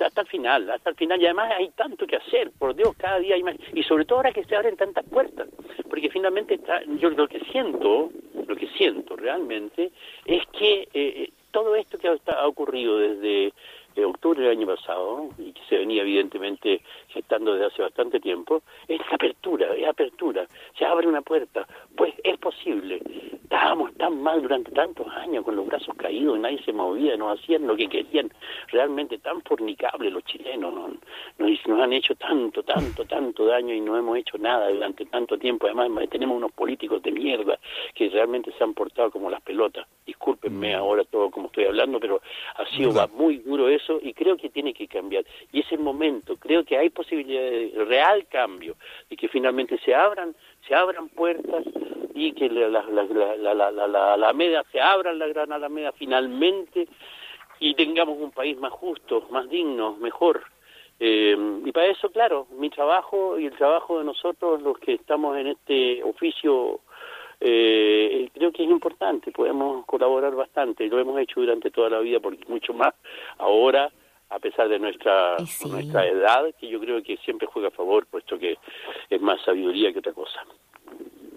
hasta 0.00 0.22
el 0.22 0.26
final, 0.26 0.70
hasta 0.70 0.90
el 0.90 0.96
final. 0.96 1.20
Y 1.20 1.26
además 1.26 1.52
hay 1.56 1.70
tanto 1.70 2.06
que 2.06 2.16
hacer, 2.16 2.50
por 2.58 2.74
Dios, 2.74 2.94
cada 2.96 3.18
día 3.18 3.34
hay 3.34 3.42
más. 3.42 3.56
Y 3.72 3.82
sobre 3.82 4.04
todo 4.04 4.18
ahora 4.18 4.32
que 4.32 4.44
se 4.44 4.56
abren 4.56 4.76
tantas 4.76 5.04
puertas. 5.04 5.48
Porque 5.88 6.10
finalmente 6.10 6.58
yo 6.98 7.10
lo 7.10 7.28
que 7.28 7.40
siento, 7.52 8.10
lo 8.46 8.56
que 8.56 8.68
siento 8.68 9.16
realmente, 9.16 9.92
es 10.24 10.42
que 10.58 10.82
eh, 10.82 10.88
eh 10.94 11.30
todo 11.54 11.76
esto 11.76 11.98
que 11.98 12.08
ha, 12.08 12.48
ocurrido 12.48 12.98
desde 12.98 13.52
eh, 13.96 14.04
octubre 14.04 14.42
del 14.42 14.50
año 14.50 14.66
pasado, 14.66 15.28
y 15.38 15.52
que 15.52 15.62
se 15.68 15.78
venía 15.78 16.02
evidentemente 16.02 16.82
gestando 17.08 17.52
desde 17.54 17.66
hace 17.66 17.82
bastante 17.82 18.20
tiempo, 18.20 18.62
es 18.88 19.00
apertura, 19.10 19.72
es 19.74 19.86
apertura. 19.86 20.46
Se 20.78 20.84
abre 20.84 21.06
una 21.06 21.22
puerta, 21.22 21.66
pues 21.96 22.14
es 22.22 22.36
posible. 22.38 23.00
Estábamos 23.42 23.94
tan 23.94 24.20
mal 24.20 24.42
durante 24.42 24.72
tantos 24.72 25.06
años 25.08 25.44
con 25.44 25.54
los 25.54 25.66
brazos 25.66 25.94
caídos, 25.96 26.38
nadie 26.38 26.60
se 26.64 26.72
movía, 26.72 27.16
nos 27.16 27.38
hacían 27.38 27.66
lo 27.66 27.76
que 27.76 27.88
querían, 27.88 28.32
realmente 28.68 29.18
tan 29.18 29.42
fornicables 29.42 30.12
los 30.12 30.24
chilenos, 30.24 30.74
nos, 31.38 31.66
nos 31.66 31.80
han 31.80 31.92
hecho 31.92 32.14
tanto, 32.16 32.62
tanto, 32.62 33.04
tanto 33.04 33.46
daño 33.46 33.74
y 33.74 33.80
no 33.80 33.96
hemos 33.96 34.18
hecho 34.18 34.38
nada 34.38 34.70
durante 34.70 35.06
tanto 35.06 35.38
tiempo. 35.38 35.66
Además, 35.66 36.08
tenemos 36.10 36.36
unos 36.36 36.52
políticos 36.52 37.02
de 37.02 37.12
mierda 37.12 37.58
que 37.94 38.08
realmente 38.08 38.52
se 38.52 38.64
han 38.64 38.74
portado 38.74 39.10
como 39.10 39.30
las 39.30 39.42
pelotas. 39.42 39.86
Discúlpenme 40.06 40.74
mm. 40.74 40.78
ahora 40.78 41.04
todo 41.04 41.30
como 41.30 41.46
estoy 41.46 41.64
hablando, 41.64 42.00
pero 42.00 42.20
ha 42.56 42.66
sido 42.66 42.92
muy 43.14 43.38
duro 43.38 43.68
eso 43.68 43.83
y 44.02 44.12
creo 44.12 44.36
que 44.36 44.50
tiene 44.50 44.74
que 44.74 44.88
cambiar. 44.88 45.24
Y 45.52 45.60
ese 45.60 45.76
momento, 45.78 46.36
creo 46.36 46.64
que 46.64 46.78
hay 46.78 46.90
posibilidad 46.90 47.42
de 47.42 47.84
real 47.84 48.26
cambio, 48.28 48.76
y 49.10 49.16
que 49.16 49.28
finalmente 49.28 49.78
se 49.84 49.94
abran 49.94 50.34
se 50.66 50.74
abran 50.74 51.08
puertas 51.08 51.64
y 52.14 52.32
que 52.32 52.48
la, 52.48 52.68
la, 52.68 53.04
la, 53.36 53.54
la, 53.54 53.70
la, 53.70 54.14
Alameda 54.14 54.64
se 54.72 54.80
abra 54.80 55.12
la 55.12 55.26
gran 55.26 55.52
Alameda 55.52 55.92
finalmente 55.92 56.88
y 57.60 57.74
tengamos 57.74 58.18
un 58.18 58.30
país 58.30 58.58
más 58.58 58.72
justo, 58.72 59.26
más 59.30 59.48
digno, 59.48 59.96
mejor. 59.96 60.42
Eh, 61.00 61.36
y 61.64 61.72
para 61.72 61.86
eso, 61.86 62.10
claro, 62.10 62.46
mi 62.58 62.70
trabajo 62.70 63.38
y 63.38 63.46
el 63.46 63.56
trabajo 63.56 63.98
de 63.98 64.04
nosotros, 64.04 64.62
los 64.62 64.78
que 64.78 64.94
estamos 64.94 65.36
en 65.36 65.48
este 65.48 66.02
oficio, 66.04 66.80
eh, 67.40 68.28
creo 68.32 68.52
que 68.52 68.64
es 68.64 68.70
importante, 68.70 69.30
podemos 69.30 69.84
colaborar 69.86 70.34
bastante, 70.34 70.86
lo 70.88 70.98
hemos 70.98 71.18
hecho 71.20 71.40
durante 71.40 71.70
toda 71.70 71.90
la 71.90 72.00
vida, 72.00 72.20
porque 72.20 72.44
mucho 72.48 72.72
más. 72.72 72.94
Ahora 73.38 73.90
a 74.30 74.38
pesar 74.38 74.68
de 74.68 74.78
nuestra, 74.78 75.36
nuestra 75.68 76.06
edad, 76.06 76.52
que 76.58 76.68
yo 76.68 76.80
creo 76.80 77.02
que 77.02 77.16
siempre 77.18 77.46
juega 77.46 77.68
a 77.68 77.70
favor, 77.70 78.06
puesto 78.06 78.38
que 78.38 78.58
es 79.08 79.20
más 79.20 79.40
sabiduría 79.44 79.92
que 79.92 80.00
otra 80.00 80.12
cosa. 80.12 80.44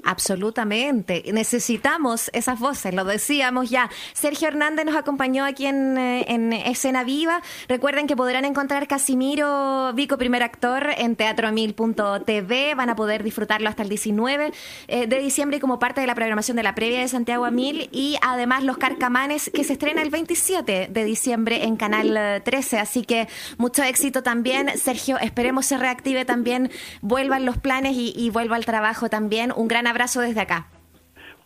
Absolutamente. 0.08 1.22
Necesitamos 1.34 2.30
esas 2.32 2.58
voces, 2.62 2.94
lo 2.94 3.04
decíamos 3.04 3.70
ya. 3.70 3.90
Sergio 4.14 4.48
Hernández 4.48 4.86
nos 4.86 4.96
acompañó 4.96 5.44
aquí 5.44 5.66
en, 5.66 5.98
eh, 5.98 6.24
en 6.30 6.54
Escena 6.54 7.04
Viva. 7.04 7.42
Recuerden 7.68 8.08
que 8.08 8.16
podrán 8.16 8.46
encontrar 8.46 8.88
Casimiro 8.88 9.92
Vico, 9.96 10.18
primer 10.18 10.44
actor, 10.44 10.92
en 10.98 11.18
teatroamil.tv. 11.18 12.76
Van 12.76 12.90
a 12.90 12.96
poder 12.96 13.22
disfrutarlo 13.22 13.68
hasta 13.68 13.84
el 13.84 13.90
19 13.90 14.54
eh, 14.88 15.08
de 15.08 15.20
diciembre 15.20 15.60
como 15.60 15.78
parte 15.78 16.00
de 16.00 16.08
la 16.08 16.16
programación 16.16 16.56
de 16.56 16.64
la 16.64 16.74
previa 16.74 17.02
de 17.02 17.10
Santiago 17.10 17.44
a 17.44 17.52
Mil 17.52 17.90
y 17.92 18.18
además 18.22 18.64
Los 18.64 18.78
Carcamanes 18.78 19.52
que 19.54 19.66
se 19.66 19.74
estrena 19.74 20.02
el 20.04 20.10
27 20.10 20.88
de 20.90 21.04
diciembre 21.04 21.66
en 21.66 21.76
Canal 21.76 22.42
13. 22.46 22.80
Así 22.80 23.04
que 23.04 23.28
mucho 23.58 23.84
éxito 23.84 24.24
también. 24.24 24.70
Sergio, 24.78 25.20
esperemos 25.20 25.66
se 25.66 25.78
reactive 25.78 26.24
también, 26.24 26.72
vuelvan 27.02 27.46
los 27.46 27.58
planes 27.58 27.98
y, 27.98 28.14
y 28.16 28.30
vuelva 28.30 28.56
al 28.56 28.64
trabajo 28.64 29.10
también. 29.10 29.52
Un 29.54 29.68
gran 29.68 29.86
abrazo 29.86 29.97
abrazo 29.98 30.22
desde 30.22 30.42
acá. 30.42 30.68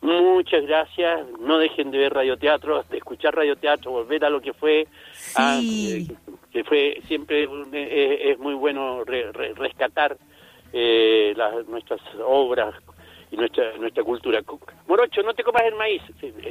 Muchas 0.01 0.65
gracias. 0.65 1.21
No 1.39 1.57
dejen 1.57 1.91
de 1.91 1.99
ver 1.99 2.13
radioteatro, 2.13 2.83
de 2.89 2.97
escuchar 2.97 3.33
radioteatro, 3.33 3.91
volver 3.91 4.25
a 4.25 4.29
lo 4.29 4.41
que 4.41 4.51
fue. 4.51 4.87
Ah, 5.35 5.59
que, 6.51 6.63
fue 6.65 7.01
siempre 7.07 7.47
es, 7.71 8.39
muy 8.39 8.55
bueno 8.55 9.05
rescatar 9.05 10.17
eh, 10.73 11.33
las, 11.37 11.65
nuestras 11.67 12.01
obras 12.25 12.75
y 13.31 13.37
nuestra 13.37 13.77
nuestra 13.77 14.03
cultura. 14.03 14.41
Morocho, 14.87 15.21
no 15.23 15.33
te 15.33 15.43
comas 15.43 15.63
el 15.63 15.75
maíz. 15.75 16.01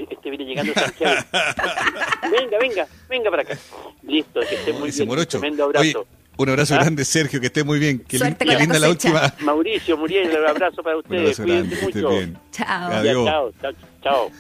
Este 0.09 0.31
viene 0.31 0.47
llegando 0.47 0.73
Santiago. 0.73 1.21
venga, 2.31 2.59
venga, 2.59 2.87
venga 3.11 3.31
para 3.31 3.43
acá. 3.43 3.59
Listo, 4.05 4.41
que 4.41 4.55
esté 4.55 4.73
muy 4.73 4.91
bien. 4.91 5.07
Morocho. 5.07 5.39
Tremendo 5.39 5.65
abrazo. 5.65 6.07
Un 6.41 6.49
abrazo 6.49 6.75
¿Ah? 6.75 6.79
grande, 6.79 7.05
Sergio, 7.05 7.39
que 7.39 7.49
esté 7.49 7.65
muy 7.65 7.79
bien. 7.79 7.99
Qué, 8.09 8.19
linda 8.19 8.79
la, 8.79 8.89
última. 8.89 9.31
Mauricio, 9.41 9.95
Muriel, 9.99 10.31
un 10.31 10.47
abrazo 10.47 10.83
para 10.83 10.97
ustedes. 10.97 11.39
Un 11.39 11.51
abrazo 11.51 11.69
grande, 11.69 11.77
mucho. 11.83 12.09
Bien. 12.09 12.39
Chao. 12.51 12.93
Adiós. 12.93 13.27
chao, 13.27 13.53
chao. 13.61 13.73
chao. 14.03 14.31